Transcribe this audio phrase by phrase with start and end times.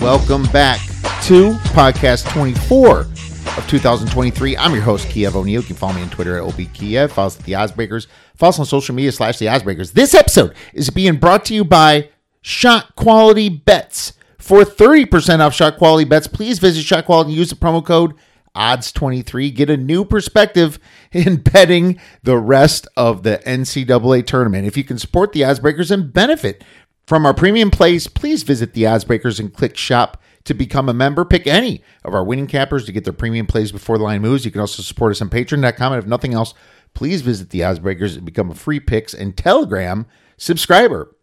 [0.00, 0.80] Welcome back
[1.24, 4.56] to podcast 24 of 2023.
[4.56, 5.60] I'm your host, Kiev O'Neil.
[5.60, 7.10] You can follow me on Twitter at OBKiev.
[7.10, 8.06] Follow us at The Oddsbreakers.
[8.36, 9.92] Follow us on social media slash The Oddsbreakers.
[9.92, 12.10] This episode is being brought to you by
[12.42, 14.12] Shot Quality Bets.
[14.46, 18.14] For 30% off Shot Quality Bets, please visit Shot Quality and use the promo code
[18.54, 20.78] odds23 get a new perspective
[21.12, 24.64] in betting the rest of the ncaa tournament.
[24.64, 26.62] If you can support the oddsbreakers and benefit
[27.08, 31.24] from our premium plays please visit the oddsbreakers and click shop to become a member.
[31.24, 34.44] Pick any of our winning cappers to get their premium plays before the line moves.
[34.44, 36.54] You can also support us on patreon.com and if nothing else
[36.94, 40.06] please visit the oddsbreakers and become a free picks and telegram
[40.36, 41.15] subscriber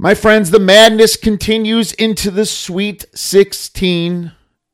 [0.00, 4.32] my friends, the madness continues into the Sweet 16.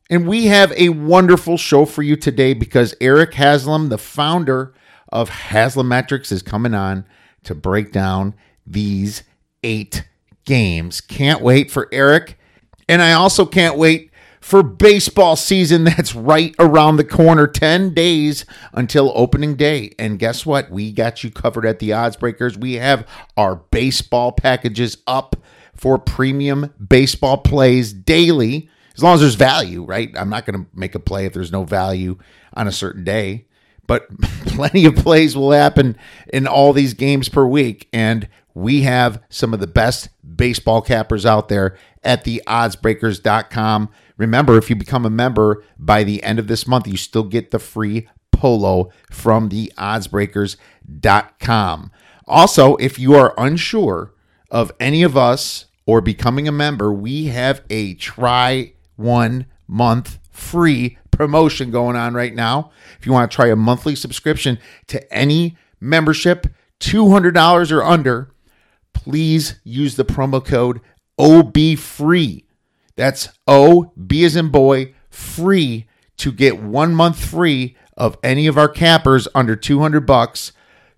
[0.08, 4.73] And we have a wonderful show for you today because Erik Haslam, the founder
[5.09, 7.04] of Haslametrics, is coming on
[7.42, 9.24] to break down these
[9.64, 10.06] eight
[10.45, 11.01] games.
[11.01, 12.38] Can't wait for Erik.
[12.88, 14.12] And I also can't wait
[14.46, 17.48] for baseball season that's right around the corner.
[17.48, 19.92] 10 days until opening day.
[19.98, 20.70] And guess what?
[20.70, 22.56] We got you covered at the odds breakers.
[22.56, 25.34] We have our baseball packages up
[25.74, 30.10] for premium baseball plays daily as long as there's value right?
[30.16, 32.16] I'm not going to make a play if there's no value
[32.54, 33.46] on a certain day
[33.86, 34.08] but
[34.46, 35.98] plenty of plays will happen
[36.32, 37.88] in all these games per week.
[37.92, 44.56] And we have some of the best baseball cappers out there at the oddsbreakers.com Remember,
[44.56, 47.59] if you become a member by the end of this month, you still get the
[47.59, 51.90] free polo from the oddsbreakers.com.
[52.26, 54.14] Also, if you are unsure
[54.50, 60.98] of any of us or becoming a member, we have a try one month free
[61.10, 62.70] promotion going on right now.
[62.98, 64.58] If you want to try a monthly subscription
[64.88, 66.46] to any membership,
[66.80, 68.30] $200 or under,
[68.92, 70.80] please use the promo code
[71.18, 72.45] OBFREE
[72.96, 75.86] that's O, B as in boy, free
[76.18, 80.52] to get one month free of any of our cappers under 200 bucks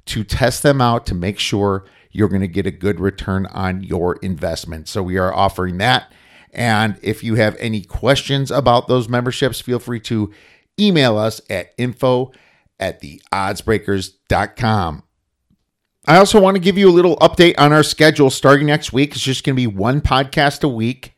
[0.06, 3.82] to test them out to make sure you're going to get a good return on
[3.82, 4.88] your investment.
[4.88, 6.12] So we are offering that.
[6.52, 10.32] And if you have any questions about those memberships, feel free to
[10.80, 12.32] email us at info
[12.80, 15.02] at the oddsbreakers.com.
[16.06, 19.12] I also want to give you a little update on our schedule starting next week.
[19.12, 21.14] It's just going to be one podcast a week.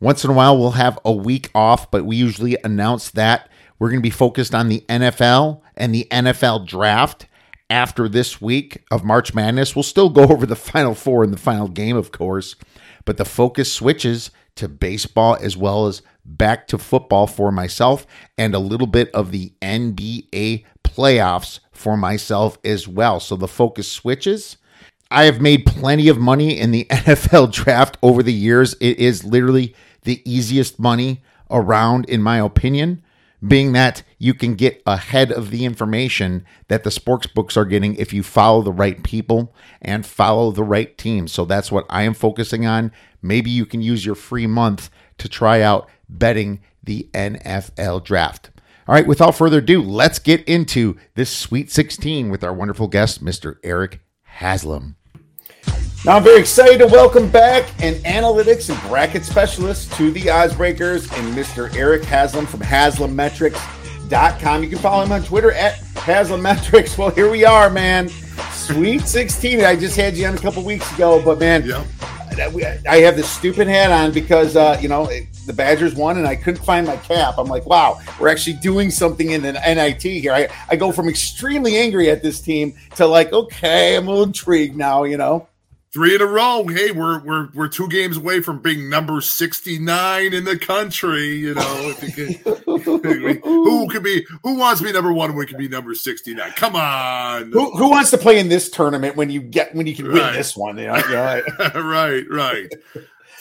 [0.00, 3.48] Once in a while, we'll have a week off, but we usually announce that
[3.78, 7.26] we're going to be focused on the NFL and the NFL draft
[7.70, 9.74] after this week of March Madness.
[9.74, 12.56] We'll still go over the final four and the final game, of course,
[13.04, 18.54] but the focus switches to baseball as well as back to football for myself and
[18.54, 23.20] a little bit of the NBA playoffs for myself as well.
[23.20, 24.56] So the focus switches.
[25.10, 28.74] I have made plenty of money in the NFL draft over the years.
[28.80, 29.74] It is literally
[30.06, 33.02] the easiest money around, in my opinion,
[33.46, 37.94] being that you can get ahead of the information that the sports books are getting
[37.96, 41.28] if you follow the right people and follow the right team.
[41.28, 42.92] So that's what I am focusing on.
[43.20, 48.50] Maybe you can use your free month to try out betting the NFL draft.
[48.88, 53.22] All right, without further ado, let's get into this Sweet 16 with our wonderful guest,
[53.22, 53.56] Mr.
[53.64, 54.96] Erik Haslam.
[56.06, 61.12] Now, I'm very excited to welcome back an analytics and bracket specialist to the Oddsbreakers
[61.18, 61.74] and Mr.
[61.74, 64.62] Erik Haslam from Haslametrics.com.
[64.62, 66.96] You can follow him on Twitter at HaslamMetrics.
[66.96, 68.08] Well, here we are, man.
[68.52, 69.64] Sweet 16.
[69.64, 71.84] I just had you on a couple weeks ago, but man, yeah.
[72.88, 75.10] I have this stupid hat on because, uh, you know,
[75.46, 77.34] the Badgers won and I couldn't find my cap.
[77.36, 80.32] I'm like, wow, we're actually doing something in the NIT here.
[80.32, 84.26] I, I go from extremely angry at this team to like, okay, I'm a little
[84.26, 85.48] intrigued now, you know?
[85.96, 86.66] Three in a row.
[86.66, 91.36] Hey, we're we're we're two games away from being number sixty nine in the country.
[91.36, 91.94] You know,
[93.42, 95.34] who could be who wants to be number one?
[95.34, 96.50] We could be number sixty nine.
[96.50, 97.50] Come on.
[97.50, 100.22] Who, who wants to play in this tournament when you get when you can right.
[100.22, 100.76] win this one?
[100.76, 101.42] You know, right,
[101.74, 102.74] right, right.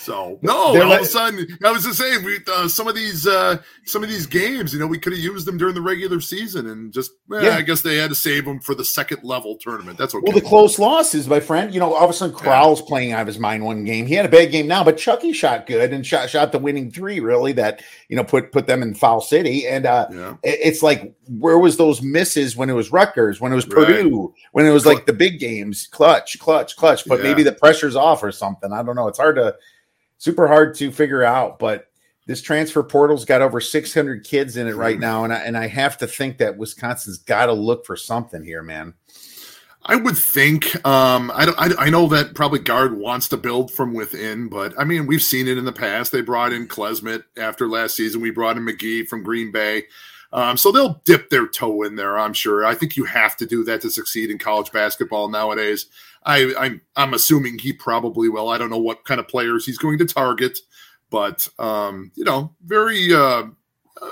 [0.06, 2.88] So no, They're all like, of a sudden, I was just saying, we uh, some
[2.88, 5.74] of these uh, some of these games, you know, we could have used them during
[5.74, 7.56] the regular season, and just eh, yeah.
[7.56, 9.98] I guess they had to save them for the second level tournament.
[9.98, 10.22] That's okay.
[10.24, 11.74] Well, the close losses, my friend.
[11.74, 12.88] You know, all of a sudden, Crowl's yeah.
[12.88, 14.06] playing out of his mind one game.
[14.06, 16.92] He had a bad game now, but Chucky shot good and shot shot the winning
[16.92, 17.20] three.
[17.20, 19.68] Really, that you know put put them in foul city.
[19.68, 20.36] And uh, yeah.
[20.44, 23.88] it's like, where was those misses when it was Rutgers, when it was right.
[23.88, 27.08] Purdue, when it was like the big games, clutch, clutch, clutch.
[27.08, 28.72] But maybe the pressure's off or something.
[28.72, 29.08] I don't know.
[29.08, 29.56] It's hard to
[30.18, 31.60] super hard to figure out.
[31.60, 31.88] But
[32.28, 35.68] this transfer portal's got over 600 kids in it right now, and I, and I
[35.68, 38.96] have to think that Wisconsin's got to look for something here, man.
[39.88, 40.76] I would think.
[40.86, 44.84] Um, I, I, I know that probably Gard wants to build from within, but I
[44.84, 46.12] mean we've seen it in the past.
[46.12, 48.22] They brought in Klesmit after last season.
[48.22, 49.84] We brought in McGee from Green Bay.
[50.34, 52.66] Um, so they'll dip their toe in there, I'm sure.
[52.66, 55.86] I think you have to do that to succeed in college basketball nowadays.
[56.26, 58.50] I, I'm I'm assuming he probably will.
[58.50, 60.58] I don't know what kind of players he's going to target,
[61.10, 63.44] but um, you know, very uh,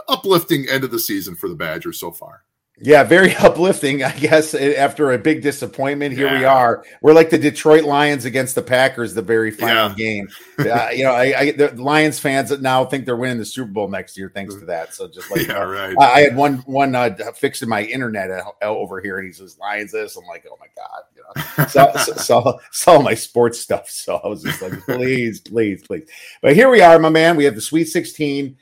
[0.08, 2.43] uplifting end of the season for the Badgers so far.
[2.80, 4.56] Yeah, very uplifting, I guess.
[4.56, 6.40] After a big disappointment, here yeah.
[6.40, 6.84] we are.
[7.02, 9.96] We're like the Detroit Lions against the Packers, the very final yeah.
[9.96, 10.30] game.
[10.64, 13.90] Uh, you know, I, I, the Lions fans now think they're winning the Super Bowl
[13.90, 14.94] next year thanks to that.
[14.94, 15.96] So just like, yeah, uh, right.
[16.00, 18.30] I, I, had one one uh, fixing my internet
[18.62, 20.16] over here, and he says Lions this.
[20.16, 23.90] I'm like, oh my god, you know, saw, saw, saw my sports stuff.
[23.90, 26.08] So I was just like, please, please, please.
[26.42, 27.36] But here we are, my man.
[27.36, 28.56] We have the Sweet 16.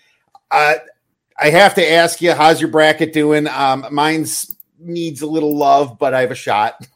[0.50, 0.76] Uh,
[1.42, 3.48] I have to ask you, how's your bracket doing?
[3.48, 6.88] Um, mine's needs a little love, but I have a shot.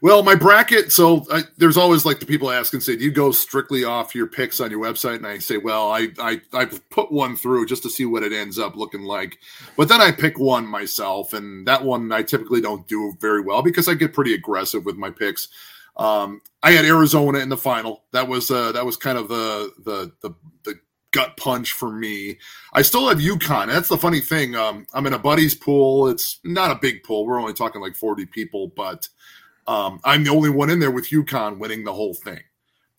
[0.00, 0.92] Well, my bracket.
[0.92, 4.14] So I, there's always like the people ask and say, "Do you go strictly off
[4.14, 7.66] your picks on your website?" And I say, "Well, I I I put one through
[7.66, 9.38] just to see what it ends up looking like,
[9.76, 13.62] but then I pick one myself, and that one I typically don't do very well
[13.62, 15.48] because I get pretty aggressive with my picks.
[15.96, 18.04] Um, I had Arizona in the final.
[18.12, 20.74] That was uh, that was kind of the the the the
[21.10, 22.38] gut punch for me.
[22.72, 23.68] I still have UConn.
[23.68, 24.54] That's the funny thing.
[24.54, 26.08] Um, I'm in a buddy's pool.
[26.08, 27.26] It's not a big pool.
[27.26, 29.08] We're only talking like 40 people, but
[29.66, 32.40] um, I'm the only one in there with UConn winning the whole thing.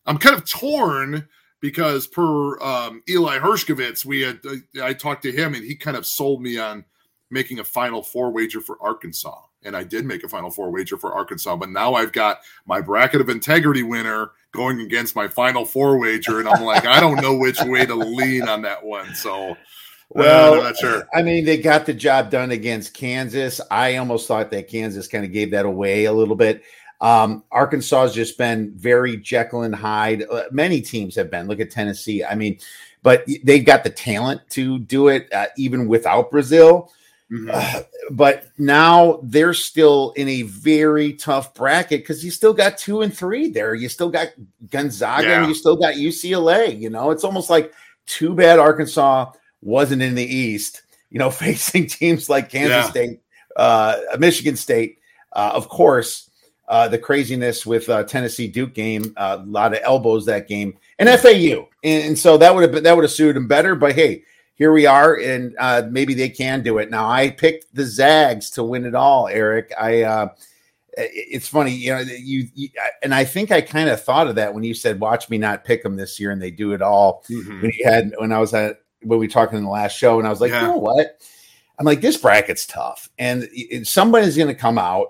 [0.05, 1.27] I'm kind of torn
[1.61, 5.97] because per um, Eli Hershkovich, we had uh, I talked to him and he kind
[5.97, 6.85] of sold me on
[7.29, 10.97] making a Final Four wager for Arkansas and I did make a Final Four wager
[10.97, 11.55] for Arkansas.
[11.55, 16.39] But now I've got my bracket of integrity winner going against my Final Four wager,
[16.39, 19.13] and I'm like, I don't know which way to lean on that one.
[19.15, 19.55] So, uh,
[20.09, 21.07] well, I'm not sure.
[21.13, 23.61] I mean, they got the job done against Kansas.
[23.69, 26.63] I almost thought that Kansas kind of gave that away a little bit.
[27.01, 30.23] Um, Arkansas has just been very Jekyll and Hyde.
[30.29, 31.47] Uh, many teams have been.
[31.47, 32.23] Look at Tennessee.
[32.23, 32.59] I mean,
[33.03, 36.89] but they've got the talent to do it uh, even without Brazile.
[37.31, 37.49] Mm-hmm.
[37.51, 37.81] Uh,
[38.11, 43.15] but now they're still in a very tough bracket because you still got two and
[43.15, 43.75] three there.
[43.75, 44.29] You still got
[44.69, 45.39] Gonzaga yeah.
[45.39, 46.77] and you still got UCLA.
[46.77, 47.73] You know, it's almost like
[48.05, 49.31] too bad Arkansas
[49.61, 52.89] wasn't in the East, you know, facing teams like Kansas yeah.
[52.89, 53.19] State,
[53.55, 54.97] uh, Michigan State.
[55.31, 56.29] Uh, of course,
[56.67, 60.77] uh, the craziness with uh, Tennessee Duke game, uh, a lot of elbows that game,
[60.97, 63.75] and FAU, and, and so that would have been, that would have suited them better.
[63.75, 64.23] But hey,
[64.59, 66.91] here we are, and uh, maybe they can do it.
[66.91, 69.71] Now, I picked the Zags to win it all, Erik.
[69.79, 70.27] I uh,
[70.97, 72.69] it's funny, you know, you, you,
[73.01, 75.63] and I think I kind of thought of that when you said, "Watch me not
[75.63, 77.23] pick them this year," and they do it all.
[77.29, 77.61] Mm-hmm.
[77.61, 80.27] When you had when I was at when we talking in the last show, and
[80.27, 80.61] I was like, yeah.
[80.61, 81.21] you know what?
[81.79, 83.47] I'm like, this bracket's tough, and
[83.83, 85.07] somebody's going to come out,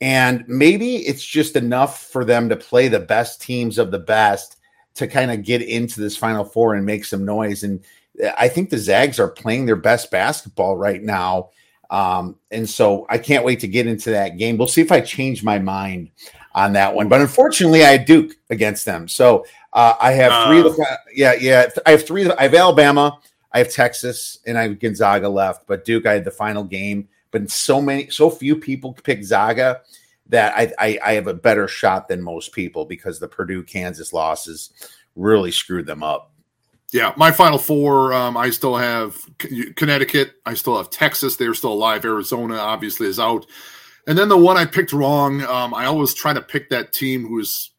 [0.00, 4.56] and maybe it's just enough for them to play the best teams of the best
[4.94, 7.84] to kind of get into this final four and make some noise and
[8.38, 11.50] I think the Zags are playing their best basketball right now.
[11.90, 14.58] Um, and so I can't wait to get into that game.
[14.58, 16.10] We'll see if I change my mind
[16.54, 17.08] on that one.
[17.08, 19.06] But unfortunately, I had Duke against them.
[19.06, 20.60] So uh, I have three.
[20.60, 20.96] Of the, uh.
[21.14, 21.68] yeah, yeah.
[21.84, 22.28] I have three.
[22.28, 23.20] I have Alabama,
[23.52, 25.66] I have Texas, and I have Gonzaga left.
[25.66, 27.08] But Duke, I had the final game.
[27.30, 29.82] But so many, so few people pick Zaga
[30.28, 34.12] that I, I, I have a better shot than most people because the Purdue Kansas
[34.12, 34.70] losses
[35.14, 36.32] really screwed them up.
[36.92, 38.12] Yeah, my final four.
[38.12, 40.34] Um, I still have Connecticut.
[40.46, 41.36] I still have Texas.
[41.36, 42.04] They're still alive.
[42.04, 43.46] Arizona obviously is out.
[44.06, 45.42] And then the one I picked wrong.
[45.42, 47.72] Um, I always try to pick that team who's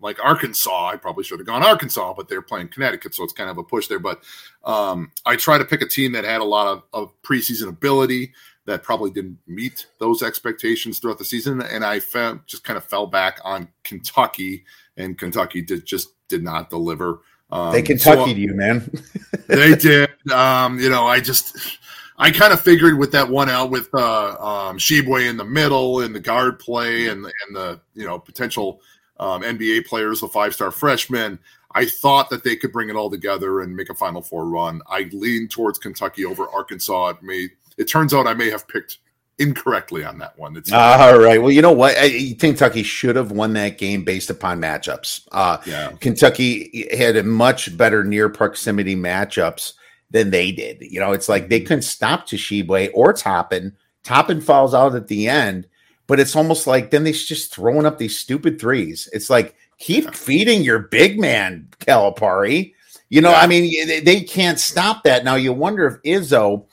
[0.00, 0.90] like Arkansas.
[0.90, 3.62] I probably should have gone Arkansas, but they're playing Connecticut, so it's kind of a
[3.64, 3.98] push there.
[3.98, 4.22] But
[4.64, 8.32] um, I try to pick a team that had a lot of, of, preseason ability
[8.66, 12.84] that probably didn't meet those expectations throughout the season, and I found, just kind of
[12.84, 14.64] fell back on Kentucky,
[14.96, 17.20] and Kentucky did just did not deliver.
[17.54, 18.90] Um, they Kentucky so, you, man.
[19.46, 20.10] they did.
[20.30, 21.78] Um, you know, I just
[22.18, 26.00] I kind of figured with that one out with uh, um, Tshiebwe in the middle
[26.00, 28.80] and the guard play and and the you know potential
[29.20, 31.38] um, NBA players, the five star freshmen.
[31.76, 34.82] I thought that they could bring it all together and make a Final Four run.
[34.88, 37.10] I leaned towards Kentucky over Arkansas.
[37.10, 37.48] It may.
[37.78, 38.98] It turns out I may have picked
[39.38, 40.56] incorrectly on that one.
[40.56, 41.40] It's all right.
[41.40, 41.96] Well, you know what?
[41.98, 45.26] I, Kentucky should have won that game based upon matchups.
[45.32, 45.92] Uh, yeah.
[46.00, 49.72] Kentucky had a much better near proximity matchups
[50.10, 50.78] than they did.
[50.80, 51.66] You know, it's like they mm-hmm.
[51.66, 53.76] couldn't stop Tshiebwe or Toppin.
[54.04, 55.66] Toppin falls out at the end,
[56.06, 59.08] but it's almost like then they're just throwing up these stupid threes.
[59.12, 62.74] It's like keep feeding your big man, Calipari
[63.08, 63.40] You know, yeah.
[63.40, 65.24] I mean, they can't stop that.
[65.24, 66.66] Now you wonder if Izzo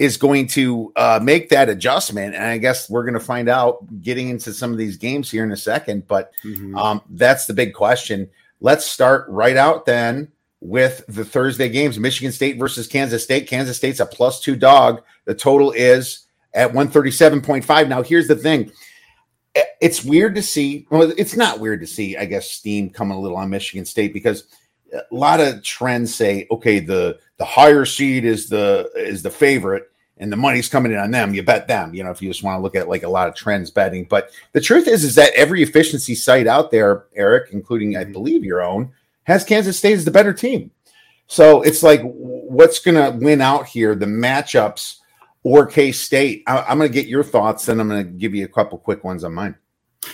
[0.00, 2.34] is going to uh, make that adjustment.
[2.34, 5.44] And I guess we're going to find out getting into some of these games here
[5.44, 6.08] in a second.
[6.08, 6.74] But mm-hmm.
[6.74, 8.30] um, that's the big question.
[8.62, 13.46] Let's start right out then with the Thursday games Michigan State versus Kansas State.
[13.46, 15.02] Kansas State's a plus two dog.
[15.26, 17.88] The total is at 137.5.
[17.88, 18.72] Now, here's the thing
[19.82, 20.86] it's weird to see.
[20.88, 24.14] Well, it's not weird to see, I guess, steam coming a little on Michigan State
[24.14, 24.44] because
[24.94, 29.89] a lot of trends say, okay, the the higher seed is the is the favorite
[30.20, 32.44] and the money's coming in on them, you bet them, you know, if you just
[32.44, 34.04] want to look at like a lot of trends betting.
[34.04, 38.12] But the truth is, is that every efficiency site out there, Erik, including I mm-hmm.
[38.12, 38.92] believe your own,
[39.24, 40.70] has Kansas State as the better team.
[41.26, 43.94] So it's like, what's going to win out here?
[43.94, 44.96] The matchups
[45.42, 46.42] or K State?
[46.46, 49.04] I'm going to get your thoughts, then I'm going to give you a couple quick
[49.04, 49.54] ones on mine.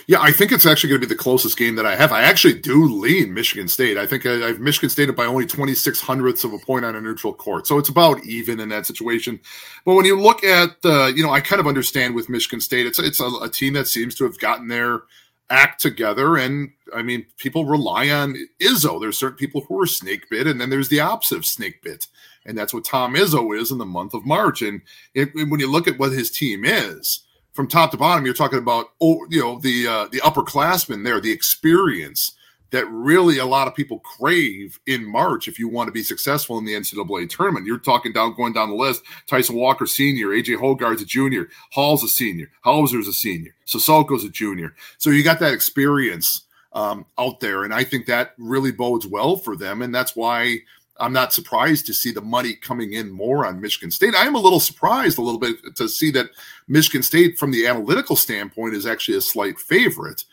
[0.09, 2.13] Yeah, I think it's actually going to be the closest game that I have.
[2.13, 3.97] I actually do lean Michigan State.
[3.97, 7.01] I think I, have Michigan State by only 26 hundredths of a point on a
[7.01, 7.67] neutral court.
[7.67, 9.37] So it's about even in that situation.
[9.83, 12.85] But when you look at, uh, you know, I kind of understand with Michigan State,
[12.85, 15.01] it's, it's a, a team that seems to have gotten their
[15.49, 16.37] act together.
[16.37, 19.01] And I mean, people rely on Izzo.
[19.01, 22.07] There's certain people who are snake bit, and then there's the opposite of snake bit.
[22.45, 24.61] And that's what Tom Izzo is in the month of March.
[24.61, 24.81] And
[25.13, 27.25] it, when you look at what his team is,
[27.57, 31.19] from top to bottom, you're talking about oh, you know the uh, the upperclassmen there,
[31.19, 32.33] the experience
[32.69, 36.59] that really a lot of people crave in March if you want to be successful
[36.59, 37.65] in the NCAA tournament.
[37.65, 39.01] You're talking down going down the list.
[39.25, 44.29] Tyson Walker senior, AJ Hoggard's a junior, Hall's a senior, Hauser's a senior, Sissoko's a
[44.29, 44.75] junior.
[44.99, 49.35] So you got that experience um, out there, and I think that really bodes well
[49.35, 50.59] for them, and that's why
[50.99, 54.15] I'm not surprised to see the money coming in more on Michigan State.
[54.15, 56.29] I am a little surprised a little bit to see that
[56.67, 60.23] Michigan State, from the analytical standpoint, is actually a slight favorite.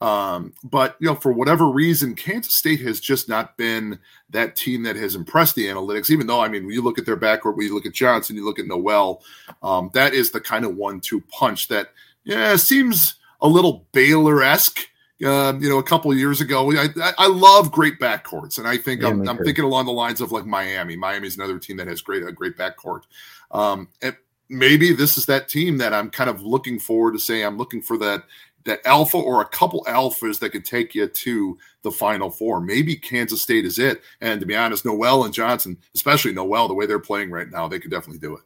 [0.00, 3.98] Um, but you know, for whatever reason, Kansas State has just not been
[4.30, 6.10] that team that has impressed the analytics.
[6.10, 8.36] Even though, I mean, when you look at their backcourt, when you look at Johnson,
[8.36, 9.22] you look at Nowell,
[9.62, 11.88] um, that is the kind of one-two punch that
[12.24, 14.87] yeah seems a little Baylor esque
[15.24, 16.70] um, you know, a couple years ago.
[16.72, 20.20] I, I love great backcourts, and I think yeah, I'm, I'm thinking along the lines
[20.20, 20.96] of like Miami.
[20.96, 23.02] Miami's another team that has great a great backcourt.
[23.50, 24.16] Um, and
[24.48, 27.18] maybe this is that team that I'm kind of looking forward to.
[27.18, 28.22] Say I'm looking for that
[28.64, 32.60] that alpha or a couple alphas that could take you to the final four.
[32.60, 34.02] Maybe Kansas State is it.
[34.20, 37.66] And to be honest, Nowell and Johnson, especially Nowell, the way they're playing right now,
[37.66, 38.42] they could definitely do it.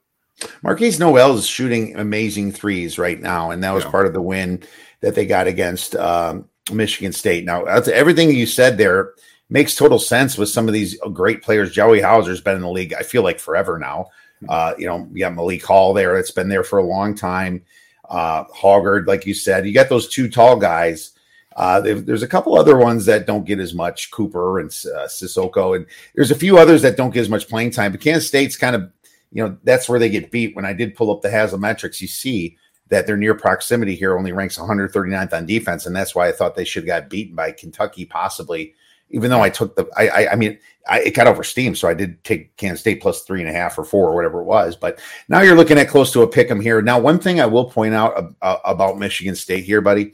[0.64, 3.91] Markquis Nowell is shooting amazing threes right now, and that was yeah.
[3.91, 4.62] part of the win
[5.00, 7.45] that they got against um, Michigan State.
[7.45, 9.14] Now, everything you said there
[9.50, 11.73] makes total sense with some of these great players.
[11.73, 14.07] Joey Hauser's been in the league, I feel like forever now.
[14.49, 17.62] Uh, you know, you got Malik Hall there that's been there for a long time.
[18.09, 21.12] Uh, Hoggard, like you said, you got those two tall guys.
[21.54, 25.76] Uh, there's a couple other ones that don't get as much Cooper and uh, Sissoko,
[25.76, 27.92] and there's a few others that don't get as much playing time.
[27.92, 28.90] But Kansas State's kind of,
[29.33, 30.57] you know, that's where they get beat.
[30.57, 32.57] When I did pull up the Haslametrics, you see
[32.92, 36.54] that their near proximity here only ranks 139th on defense, and that's why I thought
[36.54, 38.75] they should have got beaten by Kentucky, possibly.
[39.08, 41.88] Even though I took the, I, I, I mean, I, it got over steam, so
[41.88, 44.44] I did take Kansas State plus three and a half or four or whatever it
[44.44, 44.76] was.
[44.76, 46.82] But now you're looking at close to a pick 'em here.
[46.82, 50.12] Now, one thing I will point out uh, about Michigan State here, buddy,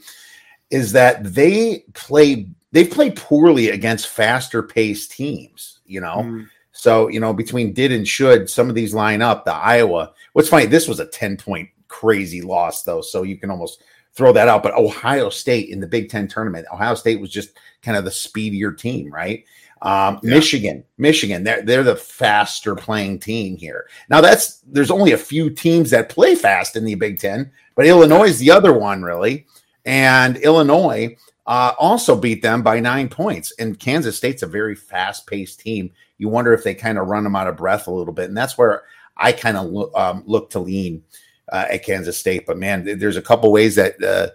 [0.69, 5.79] is that they play they've played poorly against faster paced teams.
[5.85, 6.23] You know.
[6.23, 6.47] Mm.
[6.71, 9.43] So, you know, between did and should, some of these line up.
[9.43, 13.51] The Iowa, what's funny, this was a 10 point crazy loss though, so you can
[13.51, 14.63] almost throw that out.
[14.63, 18.11] But Ohio State in the Big Ten tournament, Ohio State was just kind of the
[18.11, 19.43] speedier team, right?
[19.81, 20.31] Um, yeah.
[20.31, 23.87] Michigan, Michigan, they're they're the faster playing team here.
[24.09, 27.85] Now that's there's only a few teams that play fast in the Big Ten, but
[27.85, 29.47] Illinois is the other one really,
[29.85, 31.15] and Illinois
[31.47, 33.53] uh, also beat them by nine points.
[33.57, 35.91] And Kansas State's a very fast paced team.
[36.17, 38.37] You wonder if they kind of run them out of breath a little bit, and
[38.37, 38.83] that's where
[39.15, 41.03] I kind of lo- um, look to lean
[41.51, 42.45] uh, at Kansas State.
[42.45, 44.29] But man, there's a couple ways that uh,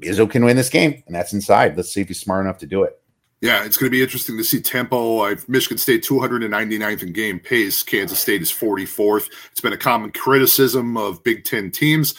[0.00, 1.76] Izzo can win this game, and that's inside.
[1.76, 3.00] Let's see if he's smart enough to do it.
[3.40, 5.20] Yeah, it's going to be interesting to see tempo.
[5.20, 7.84] I've Michigan State 299th in game pace.
[7.84, 9.30] Kansas State is 44th.
[9.52, 12.16] It's been a common criticism of Big Ten teams,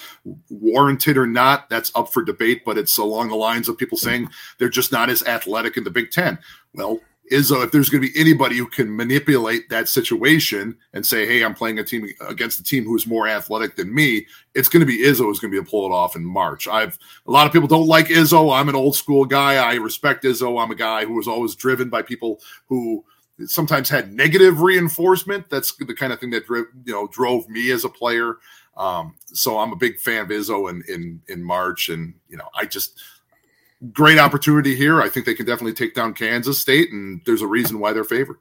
[0.50, 1.70] warranted or not.
[1.70, 4.30] That's up for debate, but it's along the lines of people saying
[4.60, 6.40] they're just not as athletic in the Big Ten.
[6.74, 11.26] Well, Izzo, if there's going to be anybody who can manipulate that situation and say,
[11.26, 14.82] "Hey, I'm playing a team against a team who's more athletic than me," it's going
[14.82, 16.68] to be Izzo who's going to be able to pull it off in March.
[16.68, 18.56] I've a lot of people don't like Izzo.
[18.56, 19.56] I'm an old school guy.
[19.56, 20.62] I respect Izzo.
[20.62, 23.04] I'm a guy who was always driven by people who
[23.46, 25.50] sometimes had negative reinforcement.
[25.50, 28.38] That's the kind of thing that you know drove me as a player.
[28.78, 32.50] Um, so I'm a big fan of Izzo in in in March, and you know
[32.56, 33.02] I just
[33.92, 35.02] great opportunity here.
[35.02, 38.04] I think they can definitely take down Kansas State, and there's a reason why they're
[38.04, 38.38] favored.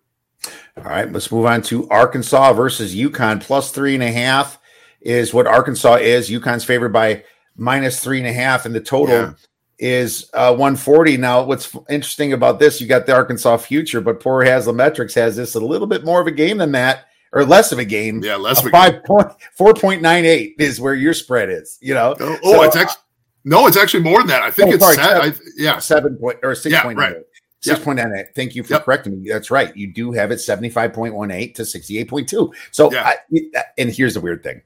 [0.77, 3.41] All right, let's move on to Arkansas versus UConn.
[3.41, 4.59] Plus three and a half
[5.01, 6.31] is what Arkansas is.
[6.31, 7.25] UConn's favored by
[7.57, 9.33] minus three and a half, and the total yeah.
[9.79, 11.17] is uh, 140.
[11.17, 15.55] Now, what's interesting about this, you got the Arkansas future, but poor Haslametrics has this
[15.55, 18.23] a little bit more of a game than that, or less of a game.
[18.23, 19.03] Yeah, less of a five game.
[19.03, 21.79] point four point nine eight is where your spread is.
[21.81, 23.03] You know, oh, oh so, it's actually
[23.49, 24.43] no, it's actually more than that.
[24.43, 27.17] I think oh, it's sorry, seven, I, yeah seven point or six point yeah, right.
[27.61, 28.35] Six point nine eight.
[28.37, 28.85] Thank you for yep.
[28.85, 29.29] correcting me.
[29.29, 29.77] That's right.
[29.77, 32.53] You do have it seventy five point one eight to sixty eight point two.
[32.71, 33.15] So, yeah.
[33.33, 34.63] I, and here's the weird thing.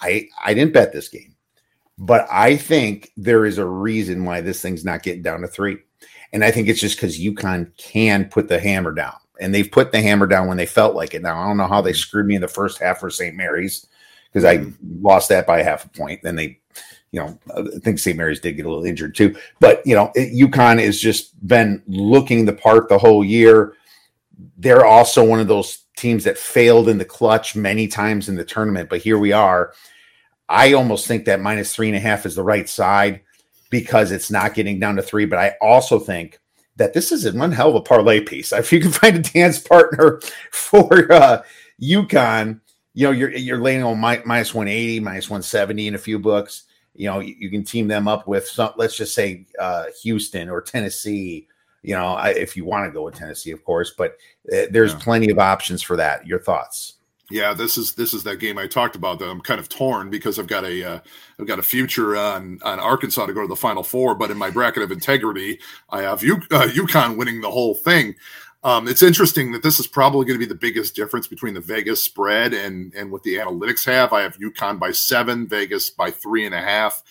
[0.00, 1.34] I I didn't bet this game,
[1.98, 5.76] but I think there is a reason why this thing's not getting down to three,
[6.32, 9.92] and I think it's just because UConn can put the hammer down, and they've put
[9.92, 11.22] the hammer down when they felt like it.
[11.22, 13.36] Now I don't know how they screwed me in the first half for St.
[13.36, 13.86] Mary's
[14.32, 15.02] because I mm-hmm.
[15.04, 16.22] lost that by half a point.
[16.22, 16.58] Then they
[17.14, 18.16] you know, I think St.
[18.16, 19.36] Mary's did get a little injured too.
[19.60, 23.74] But you know, it, UConn has just been looking the part the whole year.
[24.58, 28.44] They're also one of those teams that failed in the clutch many times in the
[28.44, 29.74] tournament, but here we are.
[30.48, 33.20] I almost think that minus three and a half is the right side
[33.70, 35.24] because it's not getting down to three.
[35.24, 36.40] But I also think
[36.74, 38.52] that this is one hell of a parlay piece.
[38.52, 41.42] If you can find a dance partner for uh,
[41.80, 42.60] UConn,
[42.92, 46.64] you know you're you're laying on my, minus 180, minus 170 in a few books
[46.94, 50.48] you know you, you can team them up with some let's just say uh, houston
[50.48, 51.46] or tennessee
[51.82, 54.16] you know I, if you want to go with tennessee of course but
[54.52, 54.98] uh, there's yeah.
[55.00, 56.26] plenty of options for that.
[56.26, 56.94] Your thoughts?
[57.30, 60.10] Yeah this is this is that game i talked about that i'm kind of torn
[60.10, 61.02] because i've got a have
[61.40, 64.36] uh, got a future on on arkansas to go to the final four but in
[64.36, 65.58] my bracket of integrity
[65.88, 68.14] i have U, uh, UConn winning the whole thing
[68.64, 71.60] um, it's interesting that this is probably going to be the biggest difference between the
[71.60, 74.12] Vegas spread and and what the analytics have.
[74.12, 77.02] I have UConn by seven, Vegas by three and a half.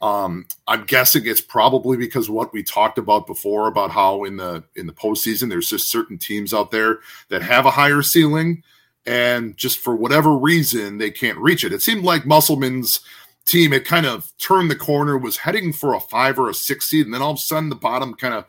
[0.00, 4.62] Um, I'm guessing it's probably because what we talked about before about how in the
[4.76, 8.62] in the postseason there's just certain teams out there that have a higher ceiling,
[9.04, 11.72] and just for whatever reason they can't reach it.
[11.72, 13.00] It seemed like Musselman's
[13.44, 16.90] team had kind of turned the corner, was heading for a five or a six
[16.90, 18.44] seed, and then all of a sudden the bottom kind of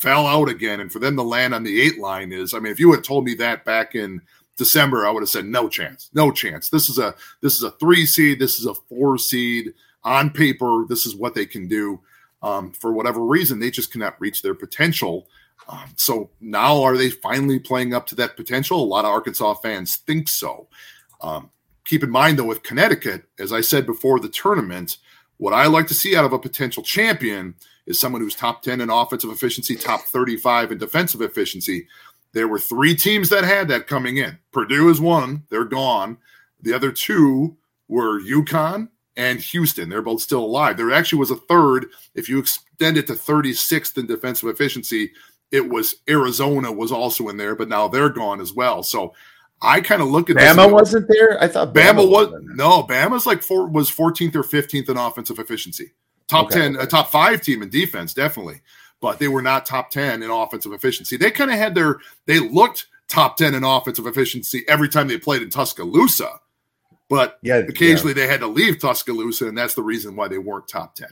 [0.00, 0.80] fell out again.
[0.80, 3.04] And for them to land on the eight line is, I mean, if you had
[3.04, 4.22] told me that back in
[4.56, 6.70] December, I would have said no chance, no chance.
[6.70, 9.74] This is a this is a three seed, this is a four seed.
[10.02, 12.00] On paper, this is what they can do.
[12.42, 15.28] Um, for whatever reason, they just cannot reach their potential.
[15.68, 18.82] Um, so now, are they finally playing up to that potential?
[18.82, 20.68] A lot of Arkansas fans think so.
[21.20, 21.50] Um,
[21.84, 24.96] keep in mind, though, with Connecticut, as I said before the tournament,
[25.40, 27.54] what I like to see out of a potential champion
[27.86, 31.88] is someone who's top 10 in offensive efficiency, top 35 in defensive efficiency.
[32.32, 34.38] There were three teams that had that coming in.
[34.52, 36.18] Purdue is one, they're gone.
[36.60, 37.56] The other two
[37.88, 39.88] were UConn and Houston.
[39.88, 40.76] They're both still alive.
[40.76, 41.86] There actually was a third.
[42.14, 45.10] If you extend it to 36th in defensive efficiency,
[45.50, 48.82] it was Arizona was also in there, but now they're gone as well.
[48.82, 49.14] So
[49.62, 51.42] I kind of look at Bama wasn't there.
[51.42, 55.38] I thought Bama, Bama was no Bama's like four was 14th or 15th in offensive
[55.38, 55.92] efficiency.
[56.28, 56.84] Top okay, 10, okay.
[56.84, 58.62] a top five team in defense, definitely,
[59.00, 61.16] but they were not top 10 in offensive efficiency.
[61.16, 61.96] They kind of had their
[62.26, 66.40] they looked top 10 in offensive efficiency every time they played in Tuscaloosa,
[67.08, 68.26] but yeah, occasionally yeah.
[68.26, 71.08] they had to leave Tuscaloosa, and that's the reason why they weren't top 10.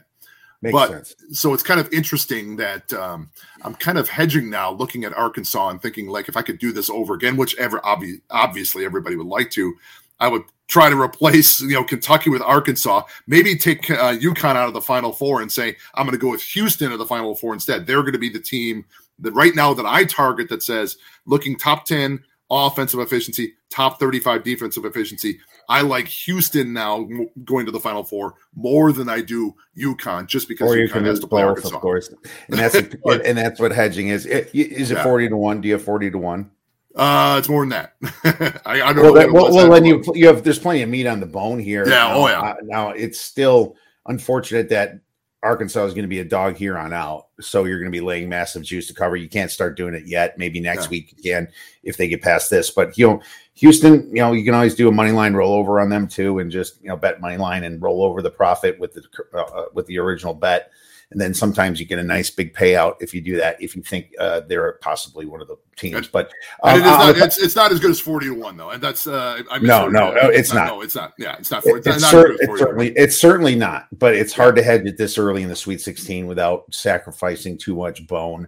[0.61, 1.15] Makes but sense.
[1.31, 3.29] so it's kind of interesting that um,
[3.61, 6.73] I'm kind of hedging now, looking at Arkansas and thinking like if I could do
[6.73, 9.73] this over again, which ever obvi- obviously everybody would like to,
[10.19, 13.03] I would try to replace you know Kentucky with Arkansas.
[13.25, 16.31] Maybe take uh, UConn out of the Final Four and say I'm going to go
[16.31, 17.87] with Houston at the Final Four instead.
[17.87, 18.85] They're going to be the team
[19.19, 22.19] that right now that I target that says looking top ten
[22.49, 25.39] offensive efficiency, top 35 defensive efficiency.
[25.67, 27.07] I like Houston now
[27.43, 31.19] going to the Final Four more than I do UConn, just because or UConn has
[31.19, 31.75] to play both, Arkansas.
[31.75, 32.13] Of course,
[32.47, 34.25] and that's but, and that's what hedging is.
[34.25, 35.03] Is it yeah.
[35.03, 35.61] forty to one?
[35.61, 36.51] Do you have forty to one?
[36.95, 37.93] Uh, it's more than that.
[38.65, 39.19] I, I, don't well, know.
[39.19, 41.83] That, well, well then you you have there's plenty of meat on the bone here.
[41.85, 41.91] Yeah.
[41.91, 42.41] Now, oh yeah.
[42.41, 43.75] Uh, now it's still
[44.07, 44.99] unfortunate that
[45.41, 47.27] Arkansas is going to be a dog here on out.
[47.39, 49.15] So you're going to be laying massive juice to cover.
[49.15, 50.37] You can't start doing it yet.
[50.37, 50.89] Maybe next yeah.
[50.89, 51.47] week again
[51.83, 52.71] if they get past this.
[52.71, 53.21] But you know,
[53.55, 56.51] Houston, you know, you can always do a money line rollover on them too, and
[56.51, 59.65] just you know bet money line and roll over the profit with the uh, uh
[59.73, 60.71] with the original bet
[61.11, 63.61] and then sometimes you get a nice big payout if you do that.
[63.61, 67.17] If you think uh, they're possibly one of the teams, but um, it is not.
[67.17, 69.87] It's, it's, not as good as forty to one though, and that's uh, I no,
[69.87, 71.13] no, no, it's, not, No, it's not.
[71.17, 71.63] Yeah, it's not.
[71.63, 73.87] 40, it's, it's, not cer- it's certainly it's certainly not.
[73.97, 77.75] But it's hard to hedge it this early in the Sweet Sixteen without sacrificing too
[77.75, 78.47] much bone.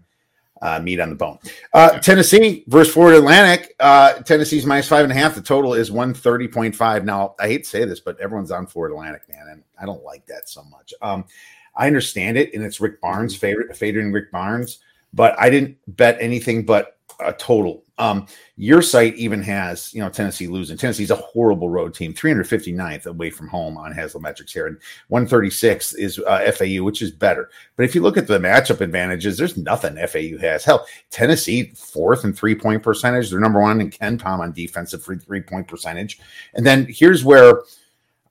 [0.63, 1.39] Uh, meat on the bone.
[1.73, 1.97] Uh.
[1.97, 3.73] Tennessee versus Florida Atlantic.
[3.79, 5.33] Uh, Tennessee's minus five and a half.
[5.33, 7.03] The total is 130.5.
[7.03, 9.47] Now, I hate to say this, but everyone's on Florida Atlantic, man.
[9.49, 10.93] And I don't like that so much.
[11.01, 11.25] Um,
[11.75, 14.79] I understand it, and it's Rick Barnes' favorite, favoring Rick Barnes.
[15.13, 17.83] But I didn't bet anything but a total.
[17.97, 20.77] Um, your site even has, you know, Tennessee losing.
[20.77, 24.77] Tennessee's a horrible road team, 359th away from home on Haslametrics here, and
[25.09, 27.49] 136 is uh, FAU, which is better.
[27.75, 30.63] But if you look at the matchup advantages, there's nothing FAU has.
[30.63, 33.29] Hell, Tennessee fourth in three point percentage.
[33.29, 36.19] They're number one in KenPom on defensive free three point percentage.
[36.55, 37.61] And then here's where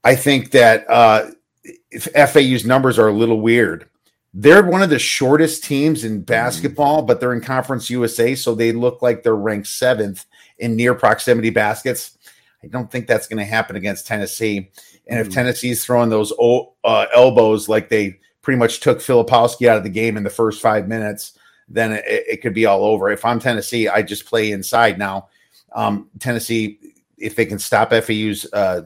[0.03, 1.31] I think that uh,
[1.99, 3.89] FAU's numbers are a little weird
[4.33, 8.73] they're one of the shortest teams in basketball, but they're in Conference USA, so they
[8.73, 10.25] look like they're ranked seventh
[10.59, 12.17] in near proximity baskets.
[12.63, 14.71] I don't think that's going to happen against Tennessee.
[15.09, 15.35] And if mm.
[15.35, 16.33] Tennessee's throwing those
[16.85, 20.61] uh, elbows like they pretty much took Filipowski out of the game in the first
[20.61, 21.37] five minutes,
[21.69, 23.11] then it, it could be all over.
[23.11, 25.29] If I'm Tennessee, I just play inside now.
[25.73, 26.79] Um, Tennessee,
[27.19, 28.83] if they can stop FAU's uh,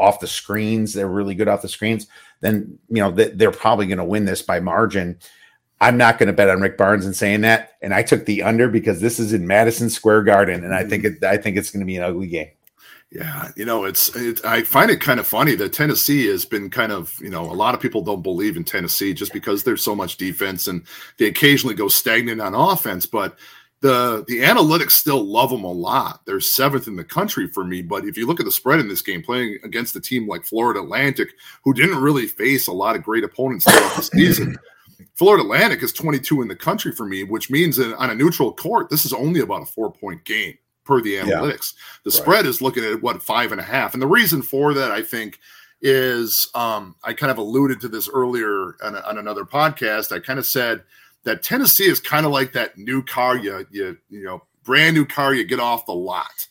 [0.00, 2.06] off the screens, they're really good off the screens
[2.44, 5.18] then you know they're probably going to win this by margin.
[5.80, 8.42] I'm not going to bet on Rick Barnes and saying that, and I took the
[8.42, 11.16] under because this is in Madison Square Garden, and I think mm.
[11.16, 12.50] it, I think it's going to be an ugly game.
[13.10, 16.68] Yeah, you know, it's it, I find it kind of funny that Tennessee has been
[16.68, 19.82] kind of you know a lot of people don't believe in Tennessee just because there's
[19.82, 20.86] so much defense and
[21.18, 23.38] they occasionally go stagnant on offense, but
[23.84, 26.22] the the analytics still love them a lot.
[26.24, 27.82] They're seventh in the country for me.
[27.82, 30.46] But if you look at the spread in this game, playing against a team like
[30.46, 34.56] Florida Atlantic, who didn't really face a lot of great opponents throughout the season,
[35.16, 38.54] Florida Atlantic is 22 in the country for me, which means that on a neutral
[38.54, 41.74] court, this is only about a four point game per the analytics.
[41.74, 42.46] Yeah, the spread right.
[42.46, 45.38] is looking at what five and a half, and the reason for that, I think,
[45.82, 50.10] is um, I kind of alluded to this earlier on, on another podcast.
[50.10, 50.84] I kind of said
[51.24, 55.04] that Tennessee is kind of like that new car you you you know brand new
[55.04, 56.48] car you get off the lot,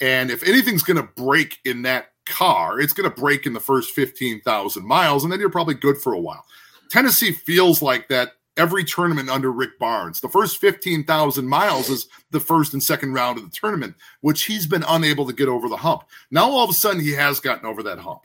[0.00, 3.60] and if anything's going to break in that car, it's going to break in the
[3.60, 6.44] first fifteen thousand miles, and then you're probably good for a while.
[6.90, 10.20] Tennessee feels like that every tournament under Rick Barnes.
[10.20, 14.66] The first 15,000 miles is the first and second round of the tournament, which he's
[14.66, 16.04] been unable to get over the hump.
[16.30, 18.22] Now, all of a sudden, he has gotten over that hump.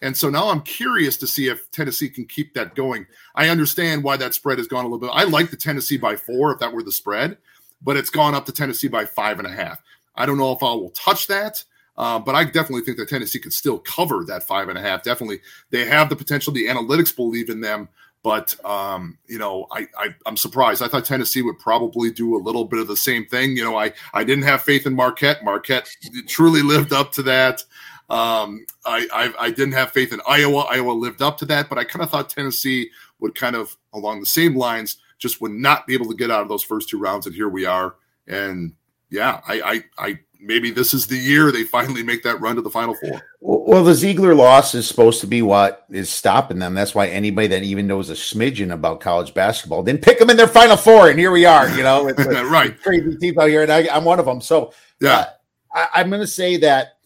[0.00, 3.06] And so now I'm curious to see if Tennessee can keep that going.
[3.34, 5.10] I understand why that spread has gone a little bit.
[5.12, 7.38] I like the Tennessee by four if that were the spread,
[7.82, 9.82] but it's gone up to Tennessee by five and a half.
[10.14, 11.64] I don't know if I will touch that.
[11.96, 15.02] Uh, but I definitely think that Tennessee could still cover that five and a half.
[15.02, 15.40] Definitely,
[15.70, 16.52] they have the potential.
[16.52, 17.88] The analytics believe in them.
[18.22, 20.82] But um, you know, I, I am surprised.
[20.82, 23.56] I thought Tennessee would probably do a little bit of the same thing.
[23.56, 25.44] You know, I I didn't have faith in Marquette.
[25.44, 25.88] Marquette
[26.28, 27.64] truly lived up to that.
[28.08, 30.66] Um, I, I, I didn't have faith in Iowa.
[30.70, 34.20] Iowa lived up to that, but I kind of thought Tennessee would kind of along
[34.20, 36.98] the same lines just would not be able to get out of those first two
[36.98, 37.94] rounds, and here we are.
[38.26, 38.74] And
[39.08, 42.62] yeah, I I, I maybe this is the year they finally make that run to
[42.62, 43.22] the final four.
[43.40, 46.74] Well, the Zeigler loss is supposed to be what is stopping them.
[46.74, 50.36] That's why anybody that even knows a smidgen about college basketball didn't pick them in
[50.36, 51.68] their final four, and here we are.
[51.70, 52.78] You know, it's, right?
[52.82, 54.40] Crazy team out here, and I, am one of them.
[54.40, 55.26] So yeah, uh,
[55.74, 56.98] I, I'm going to say that.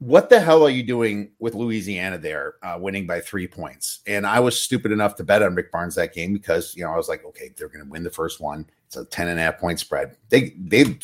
[0.00, 4.00] What the hell are you doing with Louisiana there, uh, winning by three points?
[4.06, 6.90] And I was stupid enough to bet on Rick Barnes that game because you know
[6.90, 8.66] I was like, okay, they're going to win the first one.
[8.86, 10.16] It's a 10 and a half point spread.
[10.28, 10.98] They they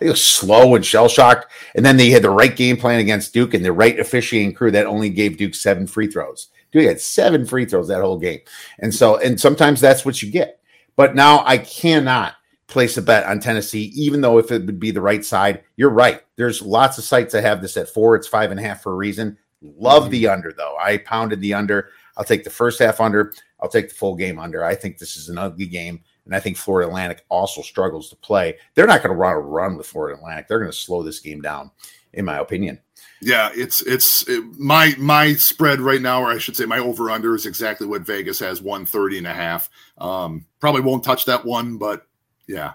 [0.00, 1.46] they were slow and shell shocked.
[1.74, 4.70] And then they had the right game plan against Duke and the right officiating crew
[4.72, 6.48] that only gave Duke seven free throws.
[6.72, 8.40] Duke had seven free throws that whole game.
[8.80, 10.60] And so, and sometimes that's what you get.
[10.96, 12.34] But now I cannot
[12.66, 15.90] place a bet on Tennessee, even though if it would be the right side, you're
[15.90, 16.22] right.
[16.36, 18.16] There's lots of sites that have this at four.
[18.16, 19.38] It's five and a half for a reason.
[19.62, 20.76] Love the under though.
[20.76, 21.90] I pounded the under.
[22.16, 23.32] I'll take the first half under.
[23.60, 24.64] I'll take the full game under.
[24.64, 26.02] I think this is an ugly game.
[26.24, 28.56] And I think Florida Atlantic also struggles to play.
[28.74, 30.48] They're not going to run a run with Florida Atlantic.
[30.48, 31.70] They're going to slow this game down,
[32.12, 32.80] in my opinion.
[33.20, 37.10] Yeah, it's it's it, my my spread right now, or I should say my over
[37.10, 39.70] under is exactly what Vegas has 130 and a half.
[39.96, 42.06] Um, probably won't touch that one, but
[42.46, 42.74] yeah.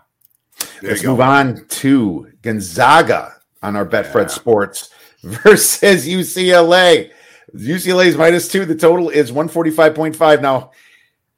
[0.82, 4.28] Let's move on to Gonzaga on our Betfred yeah.
[4.28, 4.90] Sports
[5.24, 7.12] versus UCLA.
[7.56, 8.66] UCLA is minus two.
[8.66, 10.42] The total is 145.5.
[10.42, 10.72] Now,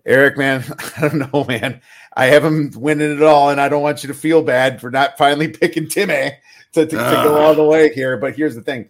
[0.05, 0.63] Erik, man,
[0.97, 1.81] I don't know, man.
[2.13, 4.91] I have him winning it all, and I don't want you to feel bad for
[4.91, 6.31] not finally picking Timmy
[6.73, 8.17] to, to, to go all the way here.
[8.17, 8.89] But here's the thing: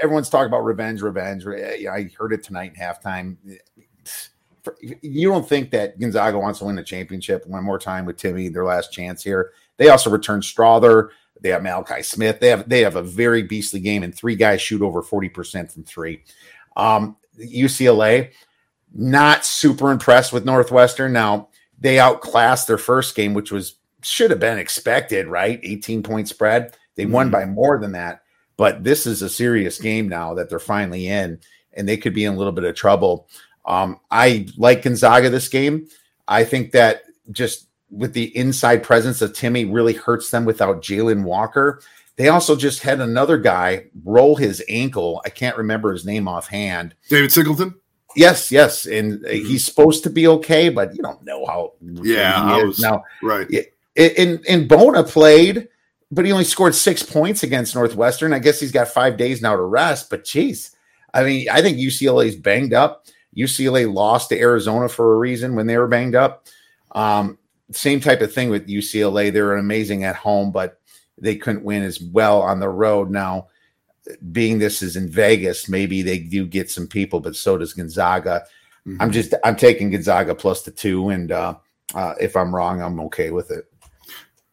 [0.00, 1.46] everyone's talking about revenge, revenge.
[1.46, 3.36] I heard it tonight in halftime.
[5.02, 8.48] You don't think that Gonzaga wants to win the championship one more time with Timmy,
[8.48, 9.52] their last chance here?
[9.76, 11.10] They also return Strawther.
[11.40, 12.40] They have Malachi Smith.
[12.40, 15.70] They have they have a very beastly game, and three guys shoot over forty percent
[15.70, 16.24] from three.
[16.76, 18.30] Um, UCLA,
[18.94, 21.12] not super impressed with Northwestern.
[21.12, 21.48] Now
[21.84, 25.60] they outclassed their first game, which was should have been expected, right?
[25.62, 26.74] 18 point spread.
[26.96, 27.32] They won mm-hmm.
[27.32, 28.22] by more than that.
[28.56, 31.40] But this is a serious game now that they're finally in,
[31.74, 33.28] and they could be in a little bit of trouble.
[33.66, 35.86] Um, I like Gonzaga this game.
[36.26, 41.24] I think that just with the inside presence of Timmy really hurts them without Jalen
[41.24, 41.82] Walker.
[42.16, 45.20] They also just had another guy roll his ankle.
[45.26, 46.94] I can't remember his name offhand.
[47.10, 47.74] David Singleton.
[48.16, 49.46] Yes, yes, and mm-hmm.
[49.46, 51.72] he's supposed to be okay, but you don't know how.
[51.80, 53.48] Yeah, was, now right.
[53.96, 55.68] And and Bona played,
[56.10, 58.32] but he only scored six points against Northwestern.
[58.32, 60.10] I guess he's got five days now to rest.
[60.10, 60.74] But geez,
[61.12, 63.06] I mean, I think UCLA's banged up.
[63.36, 66.46] UCLA lost to Arizona for a reason when they were banged up.
[66.92, 67.38] Um,
[67.72, 69.32] same type of thing with UCLA.
[69.32, 70.80] They were amazing at home, but
[71.18, 73.10] they couldn't win as well on the road.
[73.10, 73.48] Now,
[74.32, 78.44] being this is in Vegas, maybe they do get some people, but so does Gonzaga.
[78.86, 79.00] Mm-hmm.
[79.00, 81.54] I'm just I'm taking Gonzaga plus the two, and uh,
[81.94, 83.64] uh, if I'm wrong, I'm okay with it.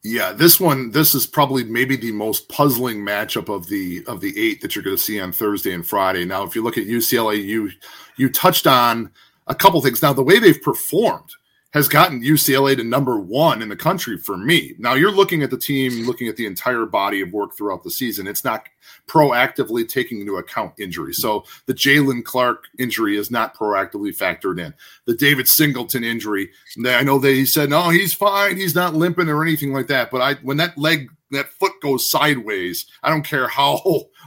[0.04, 4.34] Yeah, this one, this is probably maybe the most puzzling matchup of the of the
[4.40, 6.26] eight that you're going to see on Thursday and Friday.
[6.26, 7.70] Now, if you look at UCLA, you
[8.18, 9.12] you touched on
[9.48, 10.02] a couple things.
[10.02, 11.30] Now, the way they've performed
[11.74, 14.76] has gotten UCLA to number one in the country for me.
[14.78, 17.92] Now you're looking at the team, looking at the entire body of work throughout the
[17.92, 18.28] season.
[18.28, 18.68] It's not
[19.08, 21.14] proactively taking into account injury.
[21.14, 24.74] So the Jalen Clark injury is not proactively factored in.
[25.06, 26.50] The David Singleton injury,
[26.86, 28.58] I know they said, no, he's fine.
[28.58, 30.12] He's not limping or anything like that.
[30.12, 33.78] But I, when that leg, that foot goes sideways, I don't care how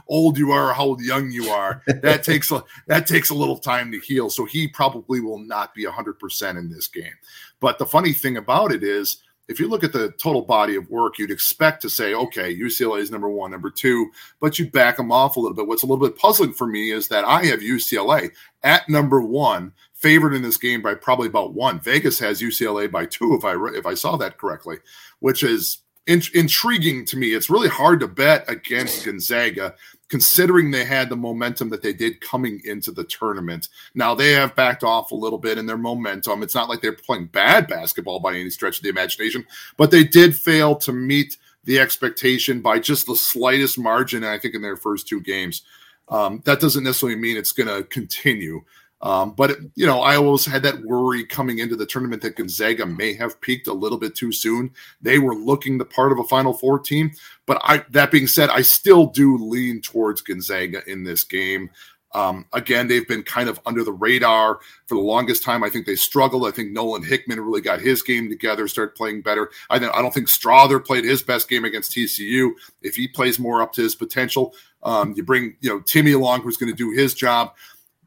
[0.07, 1.81] old you are how young you are.
[1.87, 4.29] That takes a that takes a little time to heal.
[4.29, 7.13] So he probably will not be 100% in this game.
[7.59, 10.89] But the funny thing about it is if you look at the total body of
[10.89, 14.97] work, you'd expect to say, okay, UCLA is number one, number two, but you back
[14.97, 15.67] them off a little bit.
[15.67, 18.31] What's a little bit puzzling for me is that I have UCLA
[18.63, 21.79] at number one, favored in this game by probably about one.
[21.79, 24.77] Vegas has UCLA by two, if I if I saw that correctly,
[25.19, 27.33] which is in, intriguing to me.
[27.33, 29.75] It's really hard to bet against Gonzaga
[30.09, 33.69] considering they had the momentum that they did coming into the tournament.
[33.95, 36.43] Now they have backed off a little bit in their momentum.
[36.43, 39.45] It's not like they're playing bad basketball by any stretch of the imagination,
[39.77, 44.53] but they did fail to meet the expectation by just the slightest margin, I think,
[44.53, 45.63] in their first two games.
[46.09, 48.63] Um, that doesn't necessarily mean it's going to continue.
[49.01, 52.37] Um, but it, you know, I always had that worry coming into the tournament that
[52.37, 54.71] Gonzaga may have peaked a little bit too soon.
[55.01, 57.11] They were looking the part of a Final Four team,
[57.45, 57.83] but I.
[57.91, 61.69] That being said, I still do lean towards Gonzaga in this game.
[62.15, 65.65] Um, again, they've been kind of under the radar for the longest time.
[65.65, 66.47] I think they struggled.
[66.47, 69.51] I think Nolan Hickman really got his game together, started playing better.
[69.69, 72.51] I, I don't think Strawther played his best game against TCU.
[72.81, 74.53] If he plays more up to his potential,
[74.83, 77.53] um, you bring you know Timme along, who's going to do his job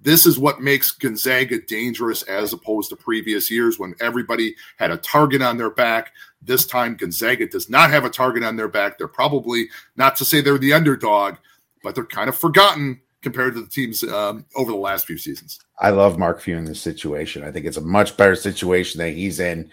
[0.02, 4.96] this is what makes Gonzaga dangerous as opposed to previous years when everybody had a
[4.96, 6.12] target on their back.
[6.40, 8.96] This time, Gonzaga does not have a target on their back.
[8.96, 11.36] They're probably not to say they're the underdog,
[11.82, 15.58] but they're kind of forgotten compared to the teams um, over the last few seasons.
[15.80, 17.42] I love Mark Few in this situation.
[17.42, 19.70] I think it's a much better situation that he's in.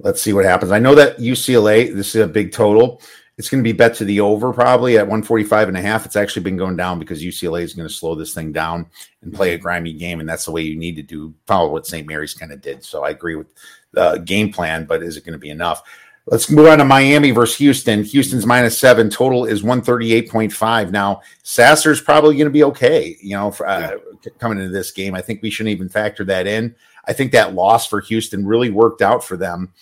[0.00, 0.72] Let's see what happens.
[0.72, 3.02] I know that UCLA, this is a big total.
[3.38, 6.04] It's going to be bet to the over probably at 145 and a half.
[6.04, 8.86] It's actually been going down because UCLA is going to slow this thing down
[9.22, 9.62] and play a mm-hmm.
[9.62, 10.18] grimy game.
[10.18, 12.06] And that's the way you need to do, follow what St.
[12.06, 12.84] Mary's kind of did.
[12.84, 13.46] So I agree with
[13.92, 15.82] the game plan, but is it going to be enough?
[16.26, 18.02] Let's move on to Miami versus Houston.
[18.04, 19.08] Houston's minus seven.
[19.08, 20.90] Total is 138.5.
[20.90, 23.92] Now, Sasser's probably going to be okay, you know, for, uh,
[24.24, 24.32] yeah.
[24.38, 25.14] coming into this game.
[25.14, 26.74] I think we shouldn't even factor that in.
[27.06, 29.72] I think that loss for Houston really worked out for them.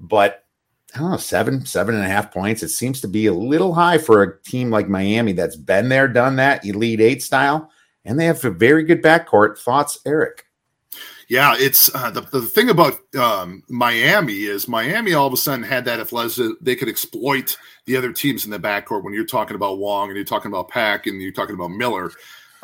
[0.00, 0.43] But
[0.94, 2.62] I don't know, seven, seven and a half points.
[2.62, 6.06] It seems to be a little high for a team like Miami that's been there,
[6.06, 7.70] done that, Elite Eight style,
[8.04, 9.58] and they have a very good backcourt.
[9.58, 10.46] Thoughts, Erik?
[11.28, 15.64] Yeah, it's uh, the, the thing about um, Miami is Miami all of a sudden
[15.64, 16.52] had that athleticism.
[16.60, 20.16] They could exploit the other teams in the backcourt when you're talking about Wong and
[20.16, 22.12] you're talking about Pack and you're talking about Miller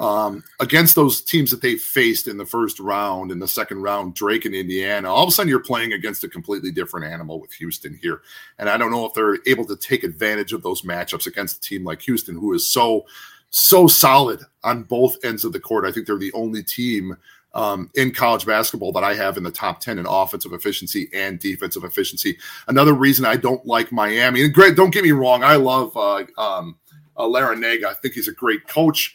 [0.00, 4.14] um, against those teams that they faced in the first round and the second round,
[4.14, 7.52] Drake and Indiana, all of a sudden you're playing against a completely different animal with
[7.52, 8.22] Houston here.
[8.58, 11.60] And I don't know if they're able to take advantage of those matchups against a
[11.60, 13.04] team like Houston, who is so,
[13.50, 15.84] so solid on both ends of the court.
[15.84, 17.14] I think they're the only team
[17.52, 21.38] um, in college basketball that I have in the top 10 in offensive efficiency and
[21.38, 22.38] defensive efficiency.
[22.68, 26.24] Another reason I don't like Miami, and Greg, don't get me wrong, I love uh,
[26.38, 26.78] um,
[27.18, 27.28] uh.
[27.28, 29.14] I think he's a great coach.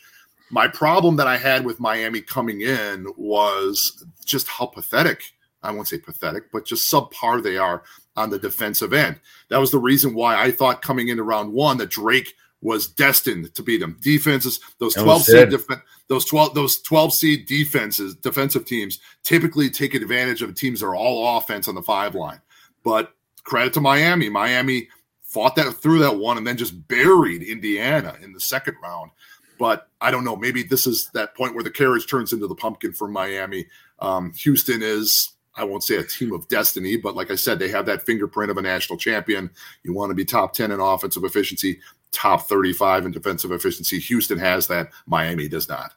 [0.49, 5.23] My problem that I had with Miami coming in was just how pathetic,
[5.63, 7.83] I won't say pathetic, but just subpar they are
[8.15, 9.19] on the defensive end.
[9.49, 13.53] That was the reason why I thought coming into round one that Drake was destined
[13.55, 13.97] to beat them.
[14.01, 15.67] Defenses, those 12 seed def-
[16.07, 20.95] those 12 those 12 seed defenses, defensive teams typically take advantage of teams that are
[20.95, 22.41] all offense on the five line.
[22.83, 24.29] But credit to Miami.
[24.29, 24.89] Miami
[25.21, 29.11] fought that through that one and then just buried Indiana in the second round.
[29.57, 30.35] But I don't know.
[30.35, 33.65] Maybe this is that point where the carriage turns into the pumpkin for Miami.
[33.99, 37.69] Um, Houston is I won't say a team of destiny, but like I said, they
[37.69, 39.49] have that fingerprint of a national champion.
[39.83, 41.79] You want to be top 10 in offensive efficiency,
[42.11, 43.99] top 35 in defensive efficiency.
[43.99, 44.89] Houston has that.
[45.05, 45.93] Miami does not.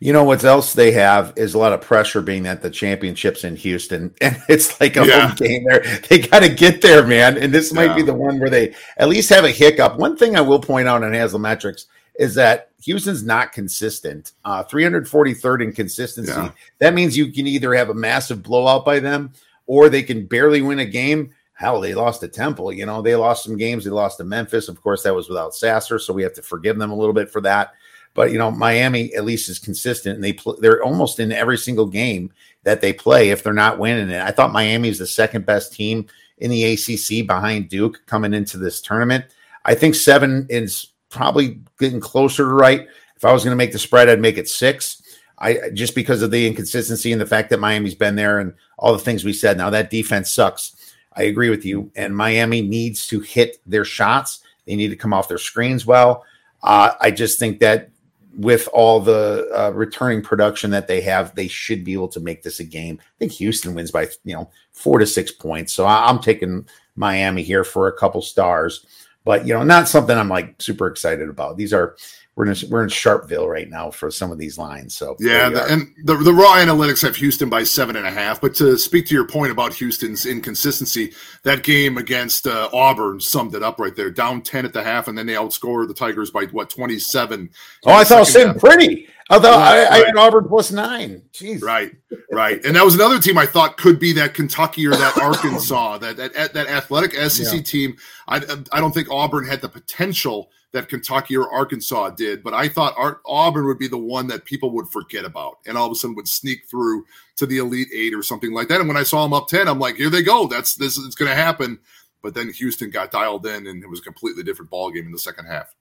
[0.00, 3.44] You know what else they have is a lot of pressure being that the championships
[3.44, 5.28] in Houston and it's like a yeah.
[5.28, 5.80] home game there.
[6.08, 7.36] They got to get there, man.
[7.36, 7.96] And this might yeah.
[7.96, 9.98] be the one where they at least have a hiccup.
[9.98, 11.86] One thing I will point out on Haslametrics
[12.18, 14.32] is that Houston's not consistent.
[14.44, 16.32] Uh, 343rd in consistency.
[16.32, 16.50] Yeah.
[16.78, 19.32] That means you can either have a massive blowout by them
[19.66, 21.30] or they can barely win a game.
[21.54, 22.72] Hell, they lost to Temple.
[22.72, 23.84] You know, they lost some games.
[23.84, 24.68] They lost to Memphis.
[24.68, 27.30] Of course, that was without Sasser, so we have to forgive them a little bit
[27.30, 27.72] for that.
[28.12, 31.56] But you know, Miami at least is consistent, and they pl- they're almost in every
[31.56, 32.30] single game
[32.64, 33.30] that they play.
[33.30, 36.06] If they're not winning it, I thought Miami is the second best team
[36.38, 39.24] in the ACC behind Duke coming into this tournament.
[39.64, 42.86] I think seven is probably getting closer to right.
[43.16, 45.02] If I was going to make the spread, I'd make it six.
[45.38, 48.92] I just because of the inconsistency and the fact that Miami's been there and all
[48.92, 49.56] the things we said.
[49.56, 50.94] Now that defense sucks.
[51.14, 51.90] I agree with you.
[51.96, 54.40] And Miami needs to hit their shots.
[54.66, 56.24] They need to come off their screens well.
[56.62, 57.90] Uh, I just think that
[58.36, 62.42] with all the uh, returning production that they have, they should be able to make
[62.42, 62.98] this a game.
[63.00, 65.72] I think Houston wins by you know four to six points.
[65.72, 68.84] So I, I'm taking Miami here for a couple stars
[69.26, 71.56] but you know, not something I'm like super excited about.
[71.56, 71.96] These are
[72.36, 74.94] we're in we're in Sharpville right now for some of these lines.
[74.94, 78.40] So yeah, the, and the the raw analytics have Houston by seven and a half.
[78.40, 81.12] But to speak to your point about Houston's inconsistency,
[81.42, 84.10] that game against uh, Auburn summed it up right there.
[84.10, 87.50] Down ten at the half, and then they outscored the Tigers by what twenty seven.
[87.84, 89.08] Oh, I thought it was pretty.
[89.28, 89.92] I thought I, right.
[89.92, 91.22] I, had Auburn plus nine.
[91.32, 91.60] Jeez.
[91.62, 91.92] Right,
[92.30, 95.98] right, and that was another team I thought could be that Kentucky or that Arkansas,
[96.02, 97.62] that that that athletic SEC yeah.
[97.62, 97.96] team.
[98.28, 98.36] I
[98.70, 102.94] I don't think Auburn had the potential that Kentucky or Arkansas did, but I thought
[103.24, 106.14] Auburn would be the one that people would forget about, and all of a sudden
[106.16, 107.04] would sneak through
[107.36, 108.80] to the Elite Eight or something like that.
[108.80, 110.46] And when I saw them up ten, I'm like, here they go.
[110.46, 111.78] That's this is going to happen.
[112.22, 115.12] But then Houston got dialed in, and it was a completely different ball game in
[115.12, 115.75] the second half.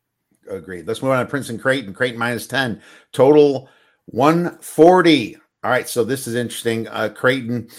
[0.49, 0.87] Agreed.
[0.87, 1.93] Let's move on to Princeton Creighton.
[1.93, 2.81] Creighton minus 10.
[3.11, 3.69] Total
[4.07, 5.37] 140.
[5.63, 5.89] All right.
[5.89, 6.87] So this is interesting.
[6.87, 7.69] Uh, Creighton,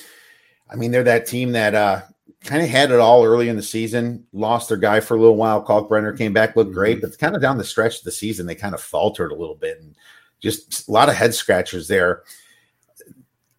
[0.70, 2.02] I mean, they're that team that uh,
[2.44, 5.36] kind of had it all early in the season, lost their guy for a little
[5.36, 5.64] while.
[5.64, 7.08] Kalkbrenner came back, looked great, mm-hmm.
[7.08, 9.54] but kind of down the stretch of the season, they kind of faltered a little
[9.54, 9.94] bit and
[10.40, 12.22] just a lot of head scratchers there.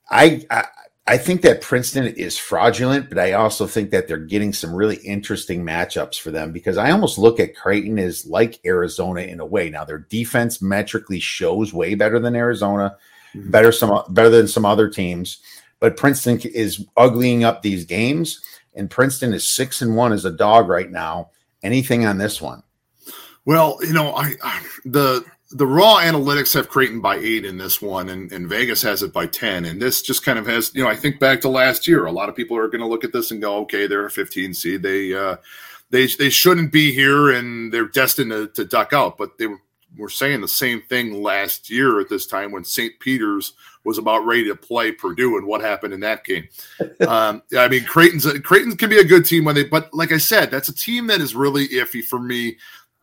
[0.10, 0.66] I, I
[1.10, 4.98] I think that Princeton is fraudulent, but I also think that they're getting some really
[4.98, 9.46] interesting matchups for them because I almost look at Creighton as like Arizona in a
[9.46, 9.70] way.
[9.70, 12.98] Now their defense metrically shows way better than Arizona,
[13.34, 13.50] mm-hmm.
[13.50, 15.40] better some better than some other teams,
[15.80, 18.42] but Princeton is uglying up these games,
[18.76, 21.30] and Princeton is six and one as a dog right now.
[21.64, 22.64] Anything on this one?
[23.46, 27.82] Well, you know, I, I the the raw analytics have Creighton by eight in this
[27.82, 29.66] one, and, and Vegas has it by 10.
[29.66, 32.12] And this just kind of has, you know, I think back to last year, a
[32.12, 34.54] lot of people are going to look at this and go, okay, they're a 15
[34.54, 34.84] seed.
[34.84, 35.38] They, uh,
[35.90, 39.18] they, they shouldn't be here and they're destined to, to duck out.
[39.18, 39.48] But they
[39.98, 43.00] were saying the same thing last year at this time when St.
[43.00, 43.54] Peter's
[43.86, 46.50] was about ready to play Purdue and what happened in that game.
[47.08, 50.18] um, I mean, Creighton's Creighton can be a good team when they, but like I
[50.18, 52.58] said, that's a team that is really iffy for me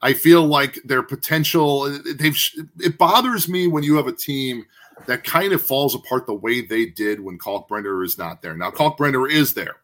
[0.05, 1.85] I feel like their potential
[2.17, 2.37] they've
[2.79, 4.67] it bothers me when you have a team
[5.07, 8.55] that kind of falls apart the way they did when Kalkbrenner is not there.
[8.55, 9.77] Now Kalkbrenner is there,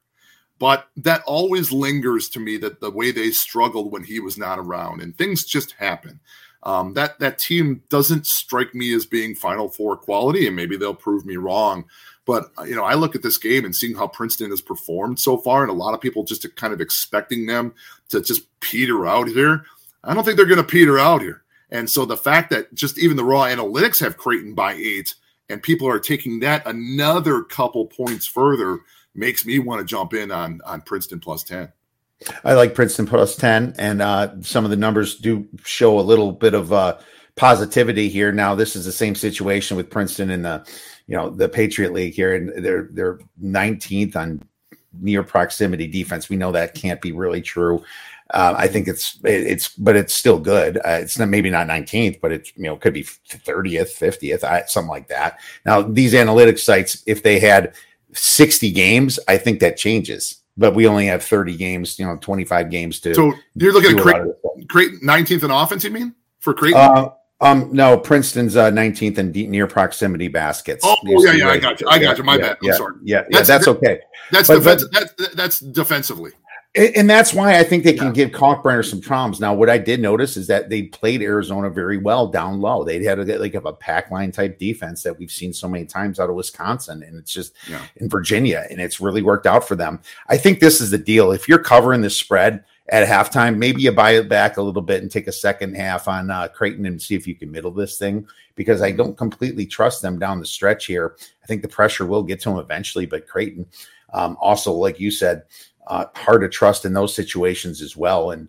[0.59, 4.59] but that always lingers to me that the way they struggled when he was not
[4.59, 6.21] around and things just happen.
[6.65, 10.95] Um, that that team doesn't strike me as being Final Four quality, and maybe they'll
[10.95, 11.87] prove me wrong.
[12.27, 15.39] But you know, I look at this game and seeing how Princeton has performed so
[15.39, 17.73] far, and a lot of people just kind of expecting them
[18.11, 19.65] to just peter out here.
[20.05, 21.43] I don't think they're going to peter out here.
[21.71, 25.15] And so the fact that just even the raw analytics have Creighton by eight
[25.49, 28.81] and people are taking that another couple points further
[29.15, 31.73] makes me want to jump in on on Princeton plus 10.
[32.45, 36.33] I like Princeton plus 10 and uh, some of the numbers do show a little
[36.33, 36.99] bit of uh,
[37.37, 38.33] positivity here.
[38.33, 40.67] Now this is the same situation with Princeton in the
[41.07, 44.43] you know the Patriot League here and they're they're 19th on
[45.01, 46.29] near proximity defense.
[46.29, 47.83] We know that can't be really true.
[48.33, 50.79] Uh, I think it's it's, but it's still good.
[50.79, 54.89] Uh, it's not maybe not 19th, but it you know could be 30th, 50th, something
[54.89, 55.41] like that.
[55.67, 57.75] Now these analytics sites, if they had
[58.13, 60.37] 60 games, I think that changes.
[60.57, 63.15] But we only have 30 games, you know, 25 games to.
[63.15, 64.35] So you're looking at Creighton,
[64.69, 66.81] Creighton 19th in offense, you mean for Creighton?
[66.81, 67.11] Uh,
[67.43, 70.85] um, no, Princeton's uh, 19th in de- near proximity baskets.
[70.85, 71.89] Oh, yeah, yeah, I got you.
[71.89, 72.25] I got you.
[72.25, 72.51] My yeah, bad.
[72.51, 72.95] I'm yeah, sorry.
[73.03, 74.01] Yeah, yeah, that's, that's okay.
[74.31, 76.33] That's, but, defense, but, that's that's defensively.
[76.77, 79.41] And that's why I think they can give Kalkbrenner some problems.
[79.41, 82.85] Now, what I did notice is that they played Arizona very well down low.
[82.85, 86.21] They had a, like a pack line type defense that we've seen so many times
[86.21, 87.85] out of Wisconsin, and it's just yeah.
[87.97, 90.01] in Virginia, and it's really worked out for them.
[90.29, 91.33] I think this is the deal.
[91.33, 95.03] If you're covering the spread at halftime, maybe you buy it back a little bit
[95.03, 97.99] and take a second half on uh, Creighton and see if you can middle this
[97.99, 101.17] thing because I don't completely trust them down the stretch here.
[101.43, 103.67] I think the pressure will get to them eventually, but Creighton
[104.13, 105.43] um, also, like you said
[105.91, 108.31] uh, hard to trust in those situations as well.
[108.31, 108.49] And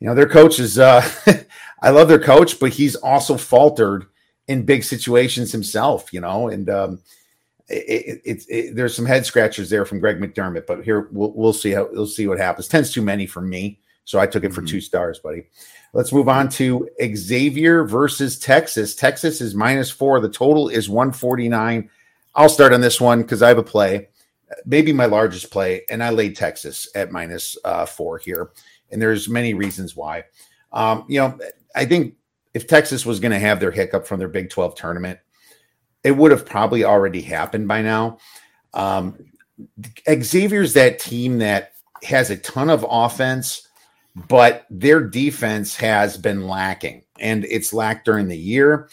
[0.00, 1.06] you know, their coach is uh,
[1.82, 4.06] I love their coach, but he's also faltered
[4.48, 6.12] in big situations himself.
[6.12, 7.00] You know, and um,
[7.68, 10.66] it, it, it, there's some head scratchers there from Greg McDermott.
[10.66, 12.66] But here we'll we'll see how we'll see what happens.
[12.66, 14.70] Ten's too many for me, so I took it for mm-hmm.
[14.70, 15.44] two stars, buddy.
[15.92, 18.94] Let's move on to Xavier versus Texas.
[18.94, 20.20] Texas is minus four.
[20.20, 21.90] The total is 149.
[22.36, 24.08] I'll start on this one because I have a play
[24.64, 28.50] maybe my largest play, and I laid Texas at minus, uh, four here,
[28.90, 30.24] and there's many reasons why.
[30.72, 31.38] Um, you know,
[31.74, 32.14] I think
[32.54, 35.18] if Texas was going to have their hiccup from their Big 12 tournament,
[36.02, 38.18] it would have probably already happened by now.
[38.74, 39.18] Um,
[40.08, 41.72] Xavier's that team that
[42.02, 43.68] has a ton of offense,
[44.28, 48.88] but their defense has been lacking, and it's lacked during the year.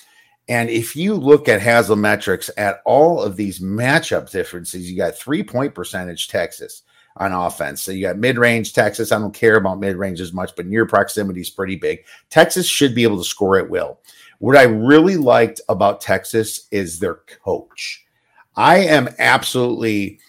[0.49, 5.43] And if you look at Haslametrics at all of these matchup differences, you got three
[5.43, 6.83] point percentage Texas
[7.17, 7.81] on offense.
[7.81, 9.11] So you got mid range Texas.
[9.11, 12.05] I don't care about mid range as much, but near proximity is pretty big.
[12.29, 13.99] Texas should be able to score at will.
[14.39, 18.05] What I really liked about Texas is their coach.
[18.55, 20.19] I am absolutely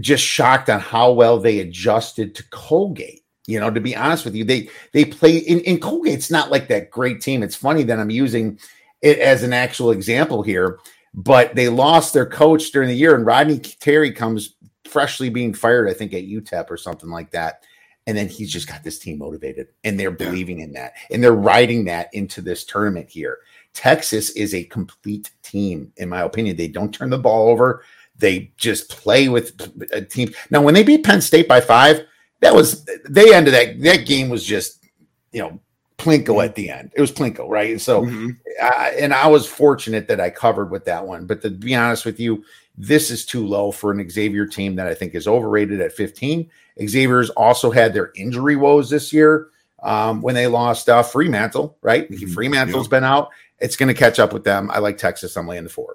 [0.00, 3.22] just shocked on how well they adjusted to Colgate.
[3.46, 6.68] You know, to be honest with you, they they play in, in Colgate's not like
[6.68, 7.42] that great team.
[7.42, 8.58] It's funny that I'm using
[9.02, 10.78] it as an actual example here,
[11.14, 14.54] but they lost their coach during the year, and Rodney Terry comes
[14.90, 17.64] freshly being fired, I think, at UTEP or something like that.
[18.06, 21.32] And then he's just got this team motivated and they're believing in that and they're
[21.32, 23.38] riding that into this tournament here.
[23.72, 26.56] Texas is a complete team, in my opinion.
[26.56, 27.84] They don't turn the ball over.
[28.16, 29.60] They just play with
[29.92, 30.32] a team.
[30.50, 32.00] Now, when they beat Penn State by five,
[32.40, 34.84] that was they ended that that game was just
[35.32, 35.60] you know
[36.00, 36.90] Plinko at the end.
[36.96, 37.70] It was Plinko, right?
[37.70, 38.30] And so, mm-hmm.
[38.62, 41.26] I, and I was fortunate that I covered with that one.
[41.26, 42.42] But to be honest with you,
[42.78, 46.50] this is too low for an Xavier team that I think is overrated at 15.
[46.86, 49.48] Xavier's also had their injury woes this year
[49.82, 52.10] um, when they lost uh, Freemantle, right?
[52.10, 52.32] Mm-hmm.
[52.32, 52.90] Freemantle's yeah.
[52.90, 53.30] been out.
[53.58, 54.70] It's going to catch up with them.
[54.70, 55.36] I like Texas.
[55.36, 55.89] I'm laying the four.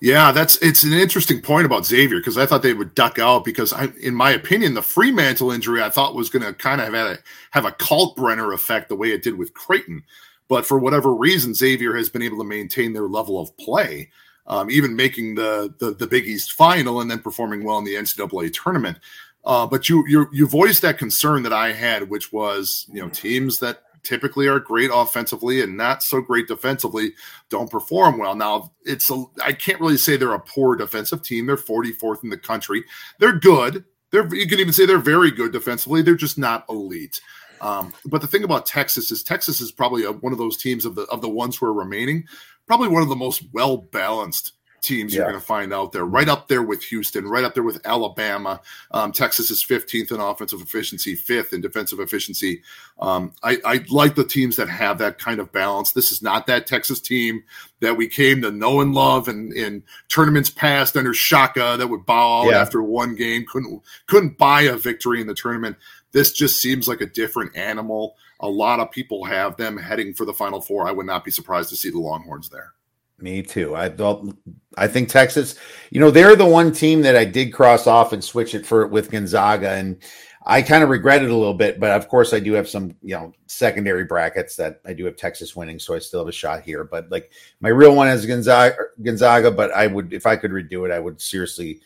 [0.00, 3.44] Yeah, that's it's an interesting point about Xavier because I thought they would duck out
[3.44, 6.92] because I, in my opinion, the Freemantle injury I thought was going to kind of
[6.92, 7.18] have a
[7.50, 10.02] have a Kalkbrenner effect the way it did with Creighton,
[10.48, 14.10] but for whatever reason, Xavier has been able to maintain their level of play,
[14.46, 17.94] um, even making the, the the Big East final and then performing well in the
[17.94, 18.98] NCAA tournament.
[19.44, 23.08] Uh, but you you you voiced that concern that I had, which was you know
[23.08, 27.12] teams that typically are great offensively and not so great defensively
[27.48, 28.34] don't perform well.
[28.34, 31.46] Now, it's a I can't really say they're a poor defensive team.
[31.46, 32.84] They're 44th in the country.
[33.18, 33.84] They're good.
[34.10, 36.02] They're you can even say they're very good defensively.
[36.02, 37.20] They're just not elite.
[37.60, 40.84] Um, but the thing about Texas is Texas is probably a, one of those teams
[40.84, 42.24] of the of the ones who are remaining,
[42.66, 45.18] probably one of the most well balanced teams yeah.
[45.18, 47.80] you're going to find out there, right up there with Houston, right up there with
[47.84, 48.60] Alabama.
[48.90, 52.62] Um, Texas is 15th in offensive efficiency, fifth in defensive efficiency.
[52.98, 55.92] Um, I, I, like the teams that have that kind of balance.
[55.92, 57.42] This is not that Texas team
[57.80, 62.06] that we came to know and love and in tournaments past under Shaka that would
[62.06, 62.60] bow out yeah.
[62.60, 65.76] after one game, couldn't couldn't buy a victory in the tournament.
[66.12, 68.16] This just seems like a different animal.
[68.40, 70.86] A lot of people have them heading for the Final Four.
[70.86, 72.72] I would not be surprised to see the Longhorns there.
[73.20, 73.76] Me too.
[73.76, 74.36] I don't.
[74.76, 75.56] I think Texas.
[75.90, 78.86] You know, they're the one team that I did cross off and switch it for
[78.86, 80.02] with Gonzaga, and
[80.46, 81.78] I kind of regret it a little bit.
[81.78, 85.16] But of course, I do have some you know secondary brackets that I do have
[85.16, 86.84] Texas winning, so I still have a shot here.
[86.84, 88.76] But like my real one is Gonzaga.
[89.02, 91.80] Gonzaga, but I would if I could redo it, I would seriously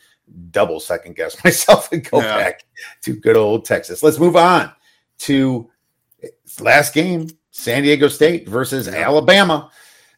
[0.51, 2.37] double second guess myself and go yeah.
[2.37, 2.65] back
[3.01, 4.01] to good old Texas.
[4.01, 4.71] Let's move on
[5.19, 5.69] to
[6.23, 6.29] eh,
[6.61, 9.69] last game: San Diego State versus Alabama.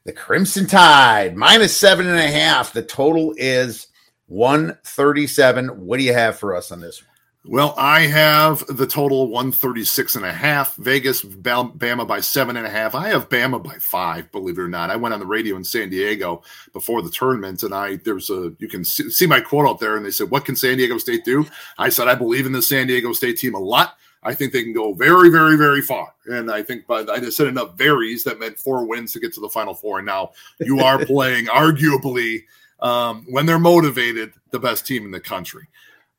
[0.07, 2.71] The Crimson Tide, minus seven and a half.
[2.71, 3.87] The total is
[4.27, 5.85] 137.
[5.85, 7.53] What do you have for us on this one?
[7.53, 10.77] Well, I have the total 136 and a half.
[10.77, 12.95] Vegas, Bama by seven and a half.
[12.95, 14.91] I have Bama by five, believe it or not.
[14.91, 16.41] I went on the radio in San Diego
[16.71, 19.97] before the tournament and I, there's a, you can see, see my quote out there
[19.97, 21.45] and they said, what can San Diego State do?
[21.77, 23.97] I said, I believe in the San Diego State team a lot.
[24.27, 26.13] I think they can go very, very, very far.
[26.25, 29.33] And I think, but I just said enough varies that meant four wins to get
[29.35, 29.99] to the final four.
[29.99, 32.43] And now you are playing, arguably,
[32.81, 35.69] um, when they're motivated, the best team in the country.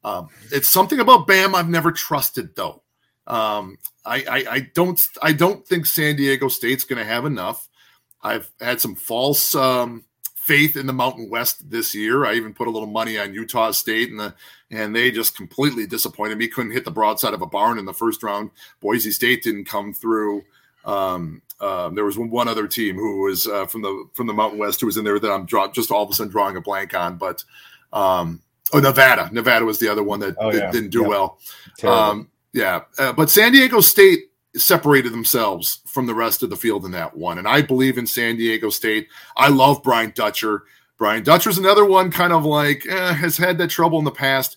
[0.05, 2.83] Um, it's something about Bam I've never trusted though.
[3.27, 7.69] Um, I, I, I don't I don't think San Diego State's going to have enough.
[8.23, 10.05] I've had some false um,
[10.49, 12.25] faith in the Mountain West this year.
[12.25, 14.35] I even put a little money on Utah State, and the
[14.71, 16.49] and they just completely disappointed me.
[16.49, 18.51] Couldn't hit the broadside of a barn in the first round.
[18.81, 20.43] Boise State didn't come through.
[20.87, 24.59] Um, um, there was one other team who was uh, from the from the Mountain
[24.59, 26.63] West who was in there that I'm draw, just all of a sudden drawing a
[26.63, 27.45] blank on, but
[27.93, 28.41] um,
[28.73, 31.09] oh Nevada, Nevada was the other one that, oh, that didn't do yep.
[31.09, 31.39] well.
[31.85, 36.85] Um, yeah, uh, but San Diego State separated themselves from the rest of the field
[36.85, 39.09] in that one, and I believe in San Diego State.
[39.37, 40.65] I love Brian Dutcher.
[40.97, 44.57] Brian Dutcher's another one, kind of like eh, has had that trouble in the past,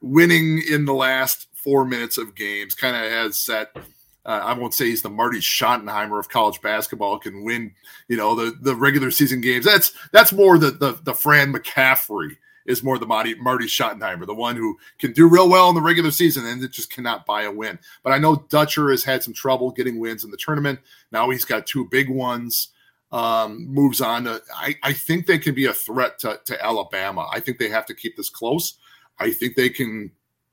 [0.00, 2.74] winning in the last four minutes of games.
[2.74, 3.76] Kind of has set
[4.24, 7.72] uh, I won't say he's the Marty Schottenheimer of college basketball, can win,
[8.08, 9.64] you know, the, the regular season games.
[9.64, 12.36] That's that's more the the, the Fran McCaffery
[12.66, 15.80] is more the Marty, Marty Schottenheimer, the one who can do real well in the
[15.80, 17.78] regular season and it just cannot buy a win.
[18.02, 20.80] But I know Dutcher has had some trouble getting wins in the tournament.
[21.10, 22.68] Now he's got two big ones.
[23.10, 27.28] Um, moves on to, I, I think they can be a threat to, to Alabama.
[27.30, 28.78] I think they have to keep this close.
[29.18, 30.10] I think they can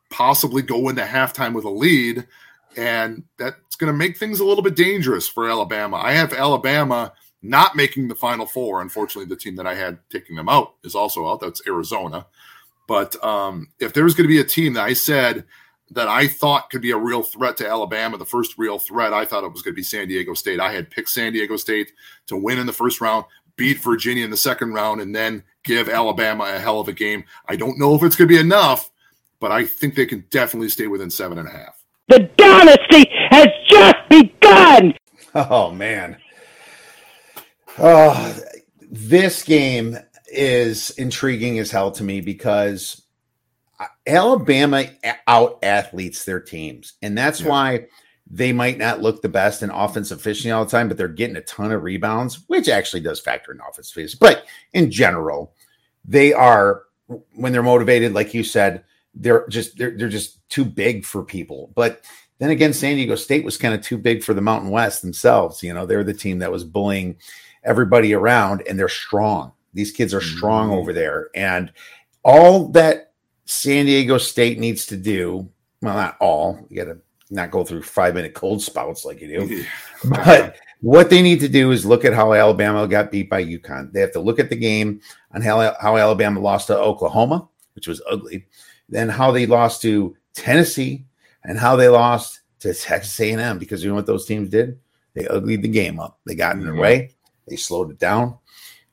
[0.10, 2.28] possibly go into halftime with a lead
[2.78, 5.98] and that's going to make things a little bit dangerous for Alabama.
[5.98, 8.82] I have Alabama not making the Final Four.
[8.82, 11.40] Unfortunately, the team that I had taking them out is also out.
[11.40, 12.26] That's Arizona.
[12.88, 15.46] But um, if was going to be a team that I said
[15.92, 19.26] that I thought could be a real threat to Alabama, the first real threat, I
[19.26, 20.60] thought it was going to be San Diego State.
[20.60, 21.92] I had picked San Diego State
[22.28, 23.26] to win in the first round,
[23.56, 27.24] beat Virginia in the second round, and then give Alabama a hell of a game.
[27.48, 28.90] I don't know if it's going to be enough,
[29.40, 31.84] but I think they can definitely stay within seven and a half.
[32.08, 34.94] The dynasty has just begun.
[35.36, 36.18] Oh man.
[37.80, 38.38] Oh,
[38.92, 39.98] this game
[40.32, 43.04] is intriguing as hell to me because
[44.06, 44.86] Alabama
[45.28, 47.48] out athletes their teams, and that's yeah.
[47.48, 47.86] why
[48.30, 51.36] they might not look the best in offensive efficiency all the time, but they're getting
[51.36, 54.18] a ton of rebounds, which actually does factor in offensive efficiency.
[54.20, 55.54] But in general,
[56.06, 56.84] they are
[57.34, 58.84] when they're motivated, like you said,
[59.16, 61.72] they're just they're they're just too big for people.
[61.76, 62.04] But
[62.40, 65.64] then again, San Diego State was kind of too big for the Mountain West themselves.
[65.64, 67.18] You know, they're the team that was bullying
[67.70, 69.54] everybody around, and they're strong.
[69.74, 70.80] These kids are strong mm-hmm.
[70.80, 71.72] over there, and
[72.24, 73.14] all that
[73.46, 75.50] San Diego State needs to do.
[75.82, 76.66] Well, not all.
[76.70, 77.00] You got to
[77.30, 79.66] not go through five minute cold spouts like you do,
[80.26, 83.92] but what they need to do is look at how Alabama got beat by UConn.
[83.92, 85.02] They have to look at the game
[85.32, 88.48] on how, how Alabama lost to Oklahoma, which was ugly,
[88.88, 91.06] then how they lost to Tennessee,
[91.44, 94.80] and how they lost to Texas A&M because you know what those teams did?
[95.14, 96.20] They uglied the game up.
[96.26, 97.16] They got in their way.
[97.50, 98.38] They slowed it down.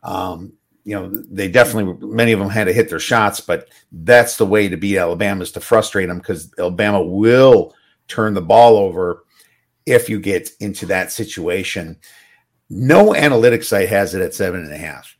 [0.02, 0.52] Um,
[0.84, 4.46] you know, they definitely many of them had to hit their shots, but that's the
[4.46, 7.74] way to beat Alabama is to frustrate them because Alabama will
[8.06, 9.24] turn the ball over
[9.84, 11.96] if you get into that situation.
[12.70, 15.16] No analytics site has it at seven and a half.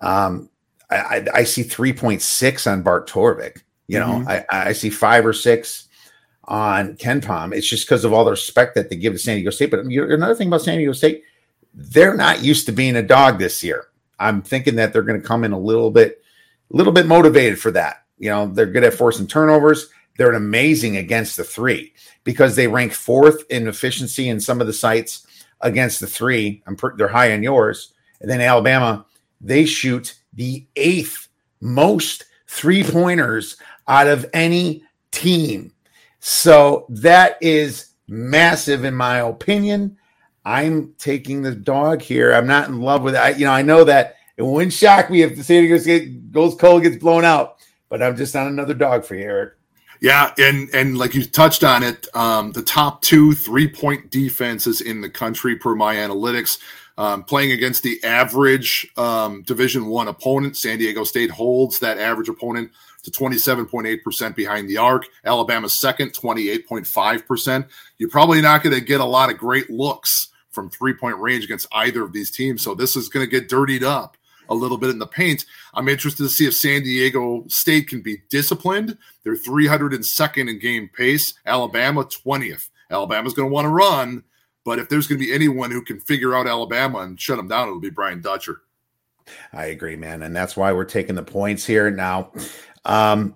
[0.00, 0.50] Um,
[0.90, 3.62] I, I, I, see 3.6 on Bart Torvik.
[3.88, 4.28] You know, mm-hmm.
[4.28, 5.88] I, I see five or six
[6.44, 7.54] on KenPom.
[7.54, 9.70] It's just because of all the respect that they give to San Diego State.
[9.70, 11.22] But another thing about San Diego State,
[11.74, 13.86] they're not used to being a dog this year.
[14.18, 16.22] I'm thinking that they're going to come in a little bit,
[16.72, 18.04] a little bit motivated for that.
[18.18, 19.88] You know, they're good at forcing turnovers.
[20.16, 21.94] They're amazing against the three
[22.24, 25.26] because they rank fourth in efficiency in some of the sites
[25.60, 26.62] against the three.
[26.66, 27.92] I'm they're high on yours.
[28.20, 29.06] And then Alabama,
[29.40, 31.28] they shoot the eighth
[31.60, 33.56] most three pointers
[33.86, 35.72] out of any team
[36.20, 39.96] so that is massive in my opinion.
[40.44, 42.32] I'm taking the dog here.
[42.32, 43.18] I'm not in love with it.
[43.18, 46.54] I, you know, I know that it wouldn't shock me if the San Diego goes
[46.54, 47.56] cold gets blown out,
[47.88, 49.54] but I'm just on another dog for you, Erik.
[50.00, 54.80] Yeah, and and like you touched on it, um, the top two three point defenses
[54.80, 56.58] in the country per my analytics,
[56.96, 60.56] um, playing against the average um, Division One opponent.
[60.56, 62.70] San Diego State holds that average opponent
[63.10, 65.06] to 27.8% behind the arc.
[65.24, 67.68] Alabama's second, 28.5%.
[67.98, 71.44] You're probably not going to get a lot of great looks from three point range
[71.44, 72.62] against either of these teams.
[72.62, 74.16] So this is going to get dirtied up
[74.48, 75.44] a little bit in the paint.
[75.74, 78.96] I'm interested to see if San Diego State can be disciplined.
[79.22, 82.68] They're 302nd in game pace, Alabama 20th.
[82.90, 84.24] Alabama's going to want to run,
[84.64, 87.48] but if there's going to be anyone who can figure out Alabama and shut them
[87.48, 88.62] down, it'll be Brian Dutcher.
[89.52, 90.22] I agree, man.
[90.22, 91.90] And that's why we're taking the points here.
[91.90, 92.32] Now,
[92.88, 93.34] um,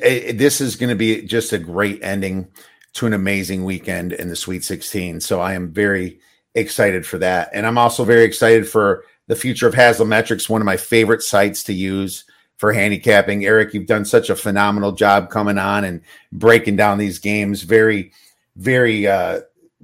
[0.00, 2.48] eh, this is going to be just a great ending
[2.94, 5.20] to an amazing weekend in the Sweet 16.
[5.20, 6.20] So I am very
[6.54, 7.50] excited for that.
[7.52, 11.64] And I'm also very excited for the future of Haslametrics, one of my favorite sites
[11.64, 12.24] to use
[12.56, 13.44] for handicapping.
[13.44, 16.00] Erik, you've done such a phenomenal job coming on and
[16.30, 17.62] breaking down these games.
[17.62, 18.12] Very,
[18.56, 19.40] very uh,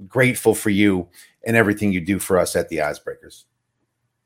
[0.07, 1.09] grateful for you
[1.45, 3.43] and everything you do for us at the Oddsbreakers.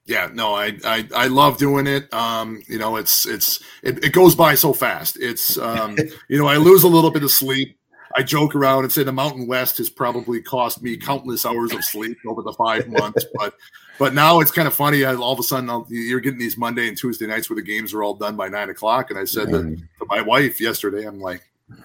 [0.06, 2.14] Yeah, no, I, I I love doing it.
[2.14, 5.18] Um, you know, it's it's it, it goes by so fast.
[5.20, 5.98] It's um,
[6.30, 7.78] you know, I lose a little bit of sleep.
[8.16, 11.84] I joke around and say the Mountain West has probably cost me countless hours of
[11.84, 13.56] sleep over the five months, but
[13.98, 15.06] but now it's kind of funny.
[15.06, 17.62] I, all of a sudden, I'll, you're getting these Monday and Tuesday nights where the
[17.62, 19.10] games are all done by nine o'clock.
[19.10, 19.78] And I said mm.
[19.78, 21.44] to, to my wife yesterday, I'm like,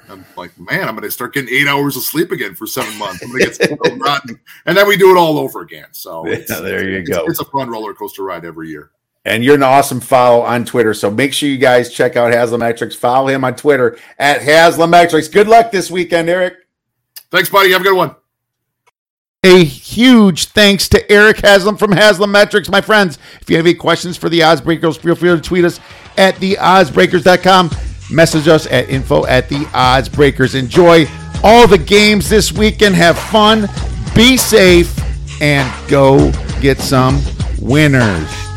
[0.08, 2.96] I'm like, man, I'm going to start getting eight hours of sleep again for seven
[2.98, 3.22] months.
[3.22, 5.86] I'm going to get so rotten, and then we do it all over again.
[5.92, 7.24] So yeah, there you it's, go.
[7.26, 8.90] It's a fun roller coaster ride every year.
[9.24, 10.94] And you're an awesome follow on Twitter.
[10.94, 12.96] So make sure you guys check out Haslametrics.
[12.96, 15.30] Follow him on Twitter at Haslametrics.
[15.30, 16.54] Good luck this weekend, Erik.
[17.30, 17.72] Thanks, buddy.
[17.72, 18.16] Have a good one.
[19.44, 22.70] A huge thanks to Erik Haslam from Haslametrics.
[22.70, 25.80] My friends, if you have any questions for the Oddsbreakers, feel free to tweet us
[26.18, 27.89] at theoddsbreakers.com.
[28.10, 30.54] Message us at info at the odds breakers.
[30.54, 31.06] Enjoy
[31.44, 32.94] all the games this weekend.
[32.96, 33.68] Have fun,
[34.14, 34.98] be safe,
[35.40, 37.20] and go get some
[37.60, 38.49] winners.